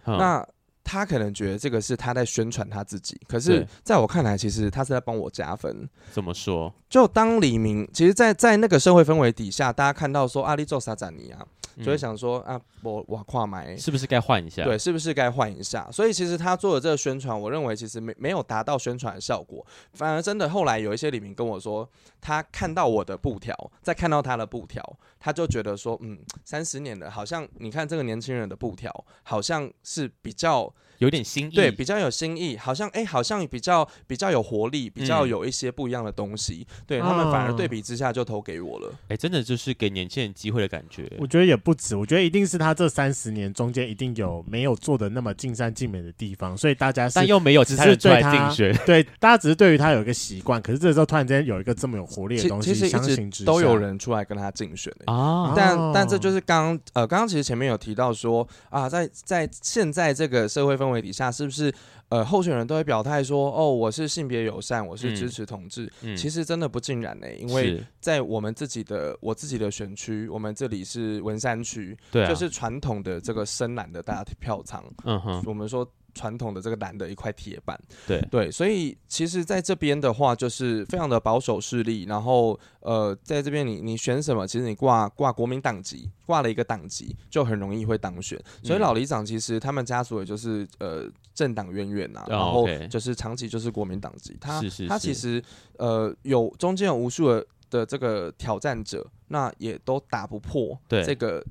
[0.06, 0.46] 嗯那
[0.84, 5.88] 他可能觉得这个是他在宣传他自己，可是在我看来，其实他是在帮我加分。
[6.12, 6.74] 怎么说？
[6.90, 11.46] 就当黎明，其实在，在在那个社会氛围底下，大家看到说阿里做啥展尼啊，
[11.78, 13.76] 就会嗯想说啊，我我跨买。
[13.78, 14.64] 是不是该换一下？
[14.64, 15.90] 对，是不是该换一下？
[15.92, 21.88] 所以其实他做的这个宣传，我认为其实没没有达到宣传的效果，反而真的后来有一些李明跟我说，
[22.22, 24.84] 他看到我的布条，再看到他的布条，
[25.20, 38.94] 他就觉得说，嗯，三十年了，好像你看这个年轻人的布条，好像是比较有点新意，对，比较有新意，好像哎、好像比较比较有活力，比较嗯有一些不一样的东西，对他们反而对比之下就投给我了。
[39.10, 41.12] 哎，真的就是给年轻人机会的感觉。
[41.20, 53.52] 我觉得也不止，我觉得一定是他这三十年中间一定有没有做的那么尽善尽美的地方，所以大家是但又没有其他人出来竞选， 对大家只是对于他有一个习惯，可是这时候突然间有一个这么有活力的东西，其实一直相形之下。
[53.52, 61.74] 都有人出来跟他竞选、欸啊，但哦但这就是刚刚呃，刚刚其实前面有提到说啊，在在现在这个社会氛围底下，是不是
[62.10, 65.92] 呃候选人都会表态说哦，我是性别友善，我是支持同志？
[66.02, 75.88] 嗯其实真的不尽然呢、因为在我们自己的我自己的选区，我们这里是文山区，对啊，就是传统的这个深蓝的大票仓，嗯哼，我们说。
[76.14, 82.04] 传统的这个蓝的一块铁板，对对，所以其实在这边的话，就是非常的保守势力。
[82.04, 88.40] 然后呃，在这边你你选什么，其实你挂挂国民党籍，挂了一个党籍，就很容易会当选。
[88.64, 94.38] 所以老里长其实他们家属也就是呃政党渊源啊，哦然后就是长期就是国民党籍。
[94.40, 95.44] 他他其实
[95.78, 101.44] 呃有中间有无数的的这个挑战者，那也都打不破对这个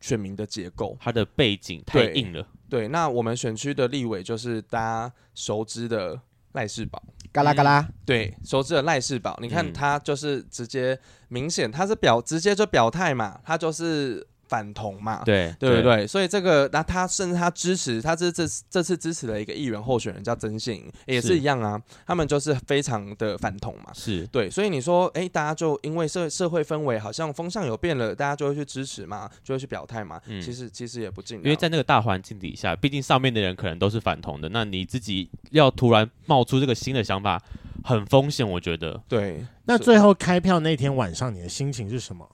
[0.00, 0.96] 选民的结构。
[1.00, 6.20] 他的背景太对硬了，对，那我们选区的立委就是大家熟知的
[6.52, 7.02] 赖世宝。
[7.32, 10.98] 嘎啦嘎啦，对，熟知的赖世宝，你看嗯他就是直接
[11.28, 15.82] 明显，他是表直接就表态嘛，他就是反同嘛，对对对？
[15.82, 24.26] 对，所以这个那他甚至他支持他这这这次支持的一个议员候选人叫曾信莹，也是一样啊，他们就是非常的反同嘛，是。
[24.28, 37.42] 对，所以你说哎，大家就因为社社会氛围好像风向有变了，大家就会去支持嘛，就会去表态嘛，其实其实也不尽，因为在那个大环境底下，毕竟上面的人可能都是反同的，那你自己要突然冒出这个新的想法，
[37.84, 39.00] 很风险，我觉得。
[39.08, 42.28] 对，那最后开票那天晚上，你的心情是什么？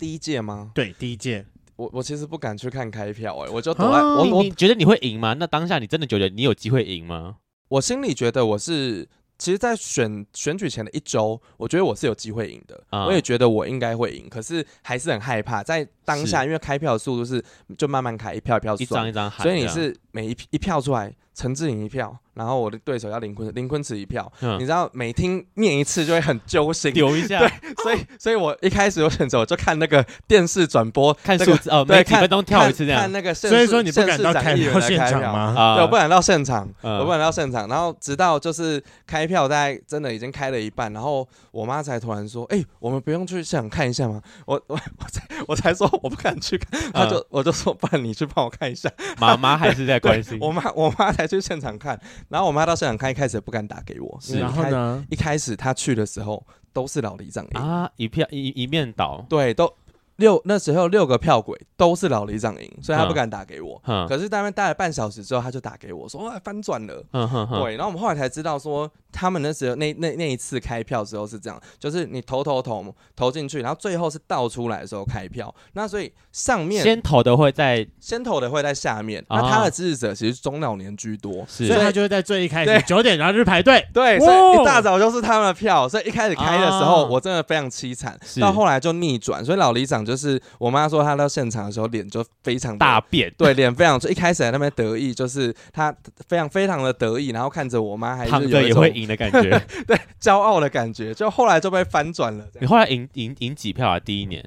[0.00, 0.70] 第一届吗？
[0.74, 1.44] 对，第一届。
[1.76, 3.98] 我我其实不敢去看开票，哎，我就躲在。
[3.98, 5.34] 啊、我我你觉得你会赢吗？
[5.34, 7.36] 那当下你真的觉得你有机会赢吗？
[7.68, 9.06] 我心里觉得我是，
[9.38, 15.62] 其实，在选选举前的一周，我觉得我是有机会赢的，嗯、我也觉得我应该会赢，可是还是很害怕。
[15.62, 17.42] 在当下，因为开票的速度是
[17.78, 22.18] 就慢慢开，一票一票算，一张一张，所以你是每一一票出来，陈志颖一票。
[22.32, 27.38] 然后我的对手要林坤，林坤慈一票，嗯、你知道每听念一次就会很揪心，丢一下。
[27.40, 27.50] 对，
[27.82, 33.02] 所以所以我一开始我选择我就看那个电视转播，看数字哦，每几分钟跳一次这样。
[33.02, 35.54] 看那个，所以说你不敢到开票现场吗？
[35.54, 37.68] 啊、对，我不敢到现场，嗯、我不敢到现场。
[37.68, 48.88] 然后直到就是开票，大概真的已经开了一半，然后我妈才突然说：“哎、欸，我们不用去现场看一下吗？”我我我才我才说我不敢去看，她就、嗯、我就说：“不然你去帮我看一下。”
[49.20, 53.10] 妈妈还是在关心我妈，我妈才去现场看，然后我妈到现场看。
[53.10, 55.04] 一开始不敢打给我，是然后呢？
[55.10, 59.72] 一开始她去的时候都是老里长啊，一片一一面倒，对，都。
[60.20, 63.82] 六那时候六个票鬼都是老李长赢，所以他不敢打给我。
[63.86, 67.02] 嗯、可是大概待了半小时之后，他就打给我说：“哇，翻转了。
[67.12, 67.76] 嗯”对。
[67.76, 72.84] 然后我们后来才知道说，他们那时候那那那一次开票之后是这样，就是你投投投
[73.16, 75.52] 投进去，然后最后是倒出来的时候开票。
[75.72, 79.20] 那所以上面先投的会在先投的会在下面。
[79.28, 83.82] 哦、那他的支持者其实中老年居多，是所以他就会在最一开始九点然后就排队。
[83.94, 85.88] 对，所以一大早就是他们的票。
[85.88, 88.18] 所以一开始开的时候，我真的非常凄惨。
[88.40, 90.90] 到后来就逆转，所以老李长就是我妈。
[90.90, 93.96] 说她到现场的时候，脸就非常大变，对，脸非常。
[93.96, 95.94] 就一开始在那边得意，就是她
[96.26, 99.42] 非常非常的得意，然后看着我妈，还是有也会赢的感觉，
[99.86, 101.14] 对，骄傲的感觉。
[101.14, 102.44] 就后来就被翻转了。
[102.60, 104.00] 你后来赢赢赢几票啊？
[104.00, 104.44] 第一年，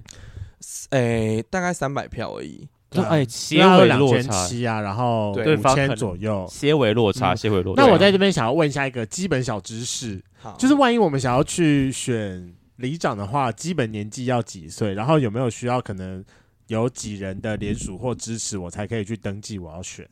[0.90, 2.68] 诶，大概三百票而已。
[3.08, 7.82] 哎，些微落差七啊，然后五千左右，些微落差，些微落差。
[7.82, 10.22] 那我在这边想要问一下一个基本小知识，
[10.58, 12.54] 就是万一我们想要去选。
[12.78, 14.94] 里长的话，基本年纪要几岁？
[14.94, 16.24] 然后有没有需要可能
[16.68, 20.10] 有几人的联署或支持，我才可以去登记我要选？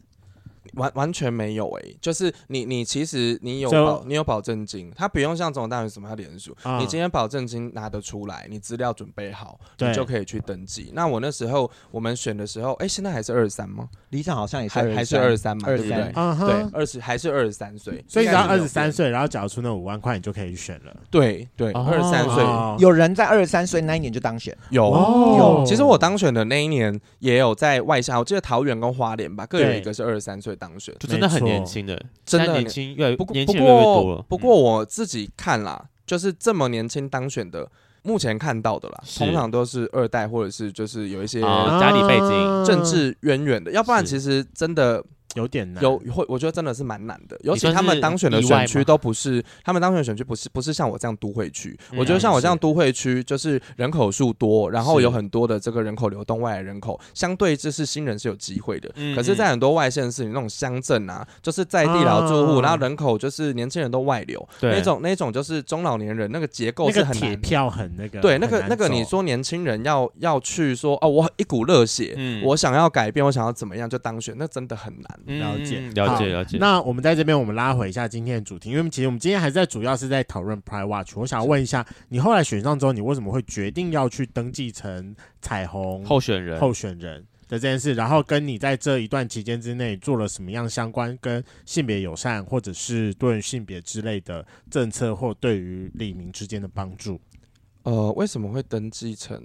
[0.74, 10.92] 完完全没有哎、欸，就是你你其实你有保你有保证金，他不用像总统大选什么要联署，嗯、你今天保证金拿得出来，你资料准备好，你就可以去登记。
[10.94, 13.88] 那我那时候我们选的时候，哎、欸，现在还是二十三吗？
[14.10, 16.12] 理想好像也是还还是二十三嘛，对不对？
[16.16, 20.96] 嗯、对，二十还是二十三岁，所以只要二十三岁，然后缴出那五万块，你就可以选了。
[21.10, 22.44] 对对，二十三岁，
[22.80, 25.66] 有人在二十三岁那一年就当选，有、哦、有。
[25.66, 34.26] 其实我当选的那一年也有在外县，我记得桃园跟花莲吧，各有一个是二十三岁当选，就真的很年轻的，真的年轻越不年轻越越多了。
[34.28, 37.70] 不过我自己看啦，就是这么年轻当选的。
[38.04, 45.04] 目前看到的啦，通常都是二代或者是就是有一些家里背景、政治渊源的，要不然其实真的。
[45.36, 47.38] 有点难，有会，我觉得真的是蛮难的。
[47.44, 51.78] 尤其他们当选的选区都不是，他们当选的选区不是不是像我这样都会区。
[51.92, 58.92] 嗯、我觉得像我这样都会区，就是人口数多，然后有很多的这个人口流动外来人口，相对这是新人是有机会的。
[58.96, 64.72] 嗯、可是，在很多外县市，你那种乡镇啊，就是在地老住户，啊、然后人口就是年轻人都外流，对。
[64.72, 67.30] 那种那种就是中老年人那个结构是很难。
[67.30, 75.82] 铁票很那个，对，那个那个你说年轻人要要去说哦，我一股热血，嗯、我想要改变，我想要怎么样就当选，那真的很难了解。
[75.94, 76.58] 了解了解。
[76.58, 81.18] 那我们在这边，我们拉回一下今天的主题，因为其实我们今天还是在主要是在讨论 Pride Watch。
[81.18, 86.60] 我想问一下，你后来选上之后，你为什么会决定要去登记成彩虹候选人？
[86.60, 97.20] 候选人的这件事，然后跟你在这一段期间之内做了什么样相关跟性别友善或者是多元性别之类的政策，或对于里民之间的帮助？
[97.84, 99.42] 呃，为什么会登记成？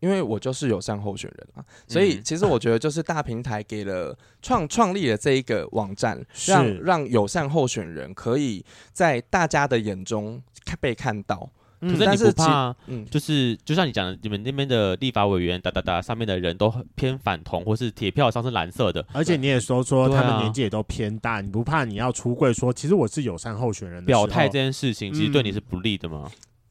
[0.00, 10.42] 因为我就是友善候选人啊，所以其实我觉得就是大平台给了创创立了这一个网站，让让友善候选人可以在大家的眼中
[10.80, 11.48] 被看到。
[11.82, 12.76] 嗯、可是你不怕？
[12.88, 26.30] 嗯，就是就像你讲的，你们那边的立法委员哒哒哒上面的人都很偏反同，或是铁票上是蓝色的，而且你也说说他们年纪也都偏大，啊、你不怕你要出柜说，其实我是友善候选人的，表态这件事情其实对你是不利的吗？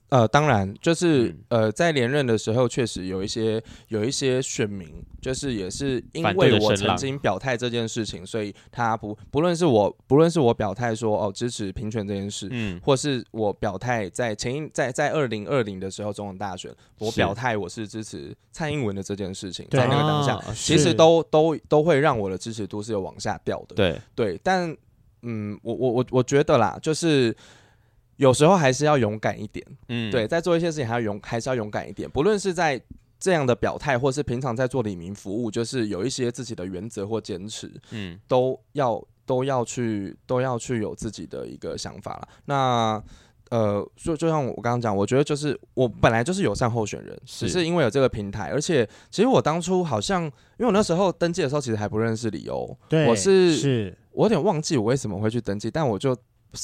[0.09, 4.87] 呃，当然，就是、嗯、呃，在连任的时候，确实有一些有一些选民，
[5.21, 24.75] 就是也是因为我曾经表态这件事情，所以他不不论是我不论是我表态说哦支持平权这件事，嗯，或是我表态在前一在在二零二零的时候总统大选，我表态我是支持蔡英文的这件事情，在那个当下，啊、其实都都都会让我的支持度是有往下掉的，对对，但
[25.21, 27.35] 嗯，我我我我觉得啦，就是。
[28.19, 32.07] 有时候还是要勇敢一点，嗯，对，在做一些事情还要勇，还是要勇敢一点。
[32.09, 32.79] 不论是在
[33.17, 42.27] 这样的表态，或是平常在做里民服务，就是有一些自己的原则或坚持，嗯，都要都要去都要去有自己的一个想法了。
[42.43, 43.01] 那
[43.51, 56.13] 呃，就就像我刚刚讲，我觉得就是我本来就是友善候选人，只是因为有这个平台，而且其实我当初好像，因为我那时候登记的时候，其实还不认识李欧，对，我是是我有点忘记我为什么会去登记，但我就。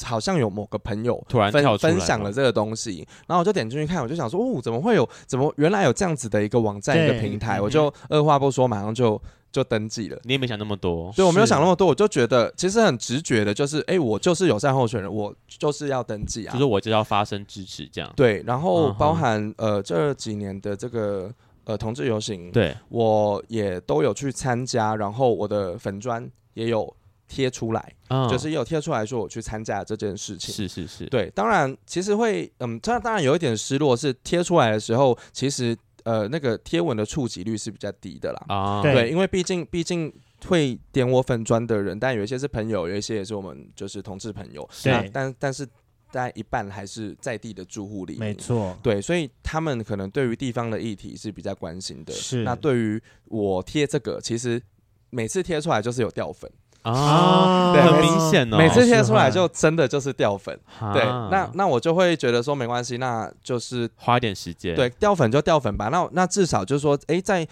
[0.04, 5.08] 好像有某个朋友突然分分享了这个东西，然后我就点进去看，我就想说，哦，怎么会有？
[5.26, 7.60] 怎么原来有这样子的一个网站一个平台？
[7.60, 9.20] 我就二话不说，马上就
[9.52, 10.18] 就登记了。
[10.24, 18.12] 你也没想那么多，对，我没有想那么多，我就觉得其实很直觉的，就是哎，我就是友善候选人，我就是要登记啊，就是我就要发声支持这样。
[18.16, 21.32] 对，然后包含呃这几年的这个
[21.64, 26.92] 呃同志游行，对，我也都有去参加，然后我的粉砖也有。
[27.28, 40.12] 贴出来，嗯、就是有贴出来说我去参加这件事情，是是是，对，当然其实会，嗯，这当然有一点失落，是贴出来的时候，其实呃那个贴文的触及率是比较低的啦，啊，对，对，因为毕竟毕竟
[40.46, 45.66] 会点我粉砖的人，但有一些是朋友，有一些也是我们就是同志朋友，对，那但但是
[46.12, 54.62] 大概一半还是在地的住户里，没错，对，所以他们可能对于地方的议题是比较关心的，是，那对于我贴这个，其实
[55.10, 56.48] 每次贴出来就是有掉粉。
[56.92, 58.56] 啊，对，很明显哦。
[58.56, 60.56] 每次贴出来就真的就是掉粉，
[60.92, 65.88] 对，那那我就会觉得说没关系，那就是花一点时间，对，掉粉就掉粉吧。
[65.88, 67.46] 那那至少就是说，哎，在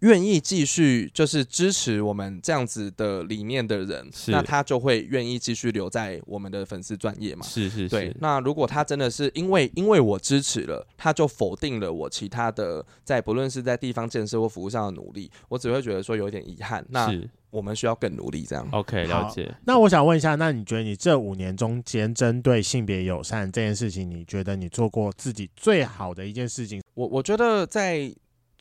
[0.00, 7.44] 愿意继续就是支持我们这样子的理念的人，是那他就会愿意继续留在我们的粉丝专业嘛。
[7.46, 7.88] 是是是。
[7.88, 16.84] 对，那如果他真的是因为因为我支持了，他就否定了我其他的在不论是在地方建设或服务上的努力，我只会觉得说有点遗憾。
[16.88, 17.12] 那。
[17.50, 18.64] 我们需要更努力，这样。
[18.70, 19.52] OK，了解。
[19.64, 26.80] 那我想问一下，那你觉得你这五年中间针对性别友善这件事情，你觉得你做过自己最好的一件事情？
[26.94, 28.08] 我我觉得在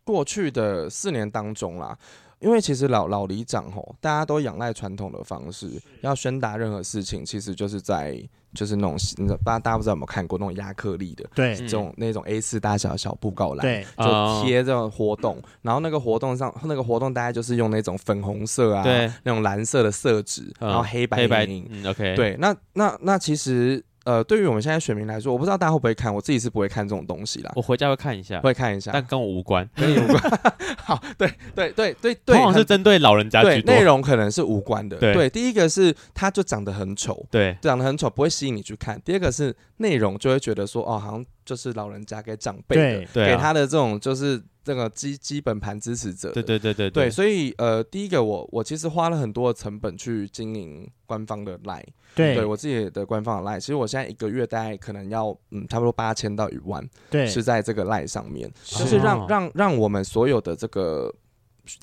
[0.10, 1.96] 过去的四年当中啦。
[2.40, 8.18] 因为其实老老里长吼，大家都仰赖传统的方式，要宣达任何事情，其实就是在
[8.54, 21.46] 就是那种，你知道，大家大家不知道有没有看过那种亚克力的，对，这种那种 A 四大小小布告栏，对，就贴这种活动，然后那个活动上那个活动大概就是用那种粉红色啊，对，那种蓝色的色纸，然后黑白黑白
[21.90, 23.84] ，OK，对，那那那其实。
[24.10, 27.52] 呃，对于我们现在选民来说，我不知道大家会不会看，我自己是不会看这种东西啦。
[27.56, 30.20] 我回家会看一下，会看一下，但跟我无关，跟你无关。
[30.84, 34.98] 好，对对对对对，往往是针对老人家居多，内容可能是无关的。
[34.98, 39.00] 对，对，第一个是它就长得很丑，对，长得很丑不会吸引你去看。
[39.06, 44.42] 第二个是内容就会觉得说，哦，好像就是老人家给长辈的，对，给他的这种就是。
[44.62, 51.82] 这个基基本盘支持者，对对对对对，所以呃，第一个我我其实花了很多的成本去经营官方的 Line，
[52.16, 61.14] 对，对我自己的官方的 Line，其实我现在一个月大概可能要嗯差不多八千到一万，对，是在这个 Line 上面，就是让让让我们所有的这个。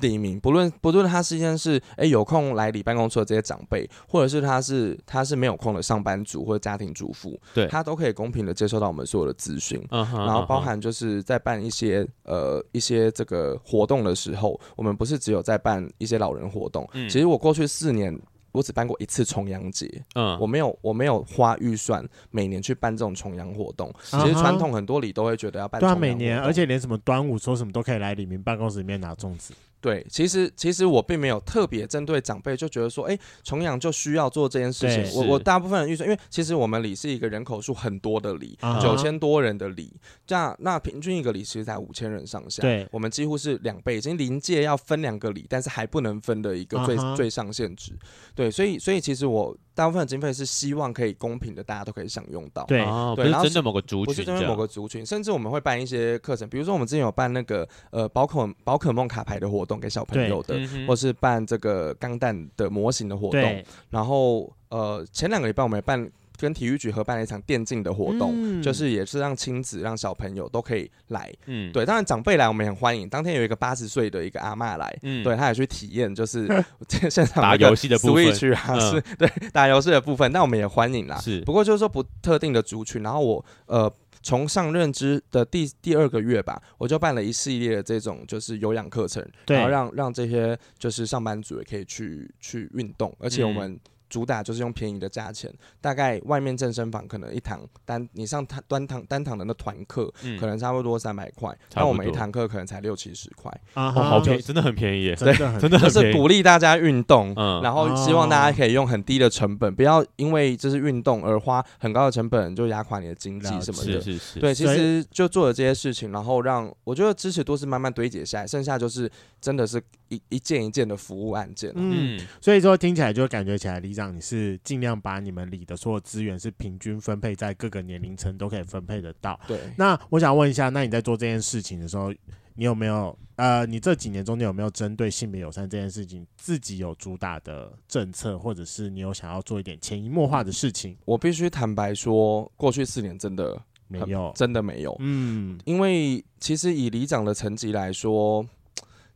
[0.00, 9.80] 第一名，不论不论他是现在是哎有空来理办公室的这些长辈，或者是他是他是没有空的上班族或者家庭主妇，对，他都可以公平的接收到我们所有的咨询。
[9.90, 12.10] Uh huh, 然后包含就是在办一些、uh huh.
[12.24, 16.84] 呃一些这个活动的时候，我们不是只有在办一些老人活动。
[16.94, 18.12] 嗯、其实我过去四年
[18.56, 23.92] 我只办过一次重阳节，嗯，我没有我没有花预算每年去办这种重阳活动。
[24.10, 24.22] Uh.
[24.22, 29.52] 其实传统很多里都会觉得要办重阳活动，对啊，每年，而且连什么端午说什么都可以来里民办公室里面拿粽子。
[29.86, 35.14] 对，其实其实我并没有特别针对长辈，就觉得说，哎，重阳就需要做这件事情。
[35.14, 39.18] 我我大部分的预算，因为其实我们里是一个人口数很多的里，九千、uh huh.
[39.20, 39.92] 多人的里，
[40.26, 42.62] 这样那平均一个里其实才五千人上下。
[42.62, 47.14] 对，我们几乎是两倍，已经临界要分两个里，但是还不能分的一个最、uh huh.
[47.14, 47.92] 最上限值。
[48.34, 49.56] 对，所以所以其实我。
[49.76, 52.64] 大部分的经费是希望可以公平的，大家都可以享用到。
[52.64, 52.78] 对，
[53.14, 63.64] 对，然后针对某个族群，不是针对某个族群，甚至我们会办一些课程，比如说我们之前有办那个呃宝可宝可梦卡牌的活动给小朋友的，对或是办这个钢弹的模型的活动。
[63.90, 66.10] 然后呃前两个礼拜我们也办。
[66.38, 71.32] 跟体育局合办了一场电竞的活动，嗯、就是也是让亲子、让小朋友都可以来。
[71.46, 73.08] 嗯，对，当然长辈来我们也很欢迎。
[73.08, 76.46] 当天有一个八十岁的一个阿嬷来，嗯，对，他也去体验，就是
[77.10, 81.18] 现场打游戏的部分啊，是对打游戏的部分，那我们也欢迎啦。
[81.18, 83.02] 是，不过就是说不特定的族群。
[83.02, 83.92] 然后我呃。
[84.22, 93.78] 从上任之的第第二个月吧，我就办了一系列的这种就是有氧课程，然后让让这些就是上班族也可以去去运动，而且我们。
[94.08, 105.94] 嗯主打就是用便宜的价钱，大概外面健身房可能一堂单你上单单堂单堂的那团课，嗯可能差不多三百块，那我们一堂课可能才六七十块，啊哦，好便宜，真的很便宜耶，真的 很真的很便宜。
[105.94, 114.00] 就是鼓励大家运动，嗯然后希望大家可以用很低的成本，不要因为就是运动而花很高的成本就压垮你的经济什么的。
[114.00, 119.10] 是是是，对，其所以实就做了这些事情，然后让我觉得支持度是慢慢堆积下来，剩下就是
[119.40, 121.70] 真的是一一件一件的服务案件。
[121.74, 129.38] 嗯，嗯，所以说听起来就感觉起来，李长你是尽量把你们里的所有资源是平均分配在各个年龄层都可以分配得到。
[129.46, 132.12] 对，那我想问一下，那你在做这件事情的时候，
[132.54, 140.96] 你有没有呃，你这几年中间有没有针对性别友善这件事情，自己有主打的政策，或者是你有想要做一点潜移默化的事情？
[141.04, 144.96] 我必须坦白说，过去四年真的没有，真的没有。
[145.00, 148.46] 嗯，因为其实以里长的层级来说，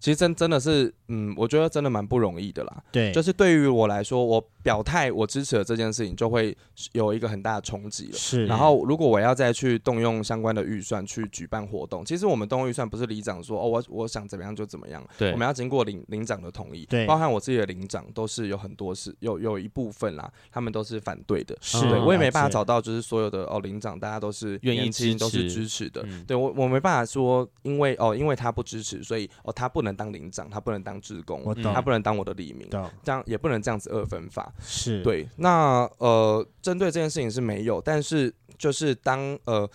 [0.01, 2.83] 其实真真的是，嗯，我觉得真的蛮不容易的啦。
[2.91, 6.57] 对，就是对于我来说，我表态我支持了这件事情，就会
[6.93, 8.13] 有一个很大的冲击了。
[8.15, 15.33] 是，然后，如果我要再去动用相关的预算去举办活动，其实我们动用预算不是里长说哦，我我想怎么样就怎么样，对。
[15.33, 17.07] 我们要经过领领长的同意，对。
[17.07, 21.79] 包含我自己的领长都是有很多是有有一部分啦，他们都是反对的，是。
[21.91, 32.69] 对我也没办法找到就是所有的哦领长大家都是愿意年轻支都是支持的，嗯对我我没办法说因为哦因为他不支持，所以哦他不能当领长，他不能当职工他不能当我的里民，
[33.03, 39.69] 这样也不能这样子二分法，是，，对，那呃，针对这件事情是没有，但是就是当呃，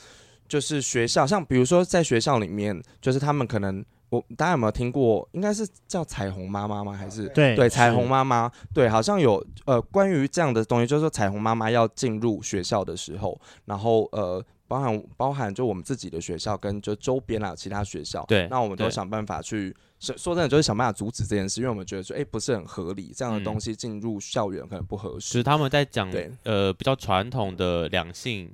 [0.47, 5.27] 就是学校，像比如说在学校里面，就是他们可能我大家有没有听过？
[5.31, 6.93] 应该是叫彩虹妈妈吗？
[6.93, 8.51] 还是对，对彩虹，妈妈？
[8.73, 14.43] 对，好像有呃关于这样的东西，就是说彩虹妈妈要进入学校的时候，然后呃。
[14.67, 23.43] 包含包含就我们自己的学校跟就周边啊其他学校，对那我们都想办法去说说真的，就是想办法阻止这件事，因为我们觉得说，哎、不是很合理，这样的嗯。
[23.43, 25.27] 东西进入校园可能不合适。
[25.27, 26.31] 其实他们在讲对。
[26.43, 28.51] 呃比较传统的两性，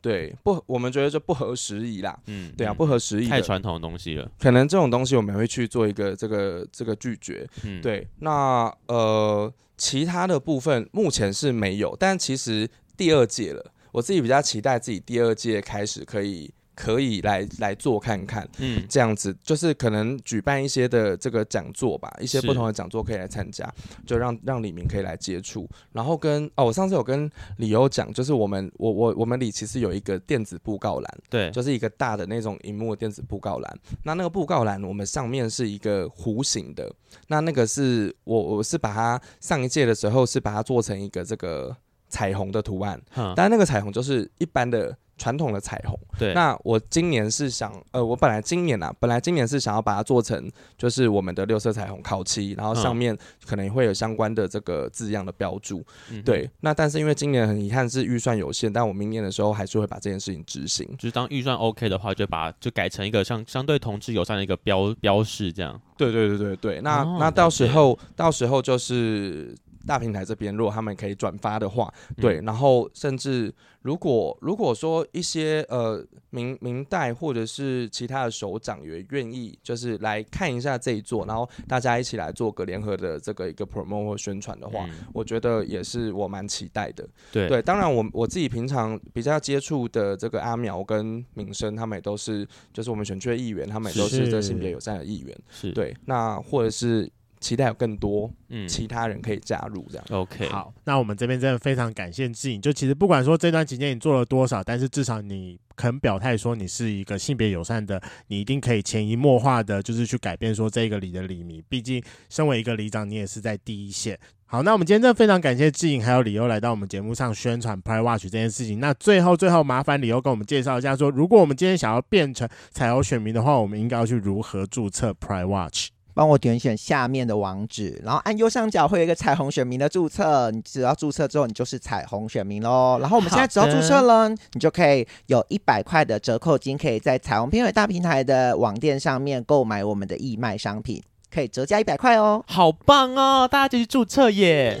[0.00, 2.18] 对，不，我们觉得就不合时宜啦。
[2.26, 7.48] 嗯，对啊，嗯不合时宜，太传统的东西了，可能这种东西我们会去做一个这个这个拒绝。
[7.64, 18.48] 嗯，，对，那呃，其他的部分目前是没有，但其实第二届了，我自己比较期待自己第二届开始可以可以来来做看看。
[18.58, 23.70] 嗯，这样子就是可能举办一些的这个讲座吧，一些不同的讲座可以来参加，
[24.06, 36.90] 就让让李明可以来接触，然后跟哦，我上次有跟李欧讲，就是我们我我我们里其实有一个电子布告栏，对，就是一个大的那种荧幕的电子布告栏，那那个布告栏我们上面是一个弧形的，
[37.28, 41.76] 那那个是我我是把它上一届的时候是把它做成一个这个
[42.12, 45.98] 彩虹的图案，哼但那个彩虹就是一般的传统的彩虹。
[46.18, 53.16] 对，那我今年是想，呃，我本来今年啊，本来今年是想要把它做成就是我们的六色彩虹烤漆，然后上面
[53.46, 55.82] 可能会有相关的这个字样的标注。
[56.10, 60.86] 嗯，对，那但是因为今年很遗憾是预算有限，但我明年的时候还是会把这件事情执行。
[60.98, 65.80] 就是当预算 OK 的话，就把就改成一个相相对同志友善的一个标标示，这样。
[65.96, 69.54] 对对对对对，那、哦那到时候到时候就是
[69.86, 84.94] 大平台这边，如果他们可以转发的话，对，嗯然后甚至如果如果说一些呃明明代或者是其他的首长也愿意，就是来看一下这一座，然后大家一起来做个联合的这个一个 promote 或宣传的话，嗯。
[85.12, 87.08] 我觉得也是我蛮期待的。
[87.30, 87.48] 对。
[87.48, 94.22] 对，当然我我自己平常比较接触的这个阿苗跟民生，他们也都是就是我们选区的议员，他们也都是。
[94.32, 95.38] 这性别友善的议员。
[95.50, 97.10] 是，，对，那或者是
[97.42, 100.04] 期待有更多嗯其他人可以加入这样。
[100.10, 102.60] ，OK，好，那我们这边真的非常感谢志颖。
[102.60, 111.62] 就其实不管说这段期间你做了多少，但是至少你肯表态说你是一个性别友善的，你一定可以潜移默化的，就是去改变说这个里的里民。
[111.68, 114.18] 毕竟身为一个里长，你也是在第一线。
[114.44, 118.80] 好，那我们今天真的非常感谢志颖还有李欧来到我们节目上宣传 Pride Watch 这件事情。
[118.80, 125.88] 那最后最后麻烦李欧跟我们介绍一下说，如果我们今天想要变成彩虹选民的话，我们应该要去如何注册 Pride Watch？
[126.14, 132.98] 帮我点选下面的网址，然后按右上角会有一个彩虹选民的注册，你只要注册之后，你就是彩虹选民喽。
[133.00, 141.02] 然后我们现在只要注册了，你就可以有一百块的折扣金，可以在彩虹片尾大平台的网店上面购买我们的义卖商品，
[141.32, 142.44] 可以折价一百块哦。
[142.46, 144.80] 好棒哦，大家就去注册耶！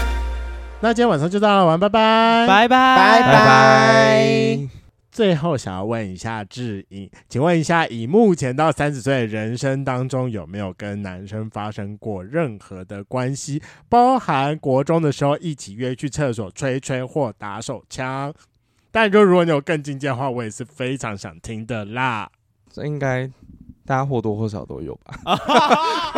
[0.83, 4.57] 那今天晚上就到了，玩，拜拜，拜拜，拜拜。
[5.11, 18.33] 最后想要问一下志颖，请问一下，以目前到三十岁的人生当中，有没有跟男生发生过任何的关系，包含国中的时候一起约去厕所吹吹或打手枪？
[18.91, 22.27] 但就如果你有更进阶的话，我也是非常想听的啦。
[22.73, 23.29] 这应该。
[23.85, 25.13] 大家或多或少都有吧。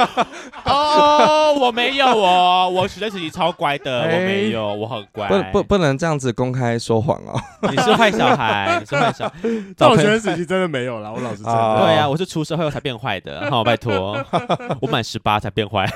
[0.65, 5.27] 哦，我没有哦，我学生时期超乖的，欸、我没有，我很乖。
[5.27, 7.40] 不不不能这样子公开说谎哦。
[7.69, 9.34] 你是坏小孩，你是坏小孩。
[9.77, 11.53] 在我学生时期真的没有啦，我老实讲。
[11.80, 14.18] 对呀、啊，我是出社会后才变坏的，好，拜托，
[14.81, 15.90] 我满十八才变坏。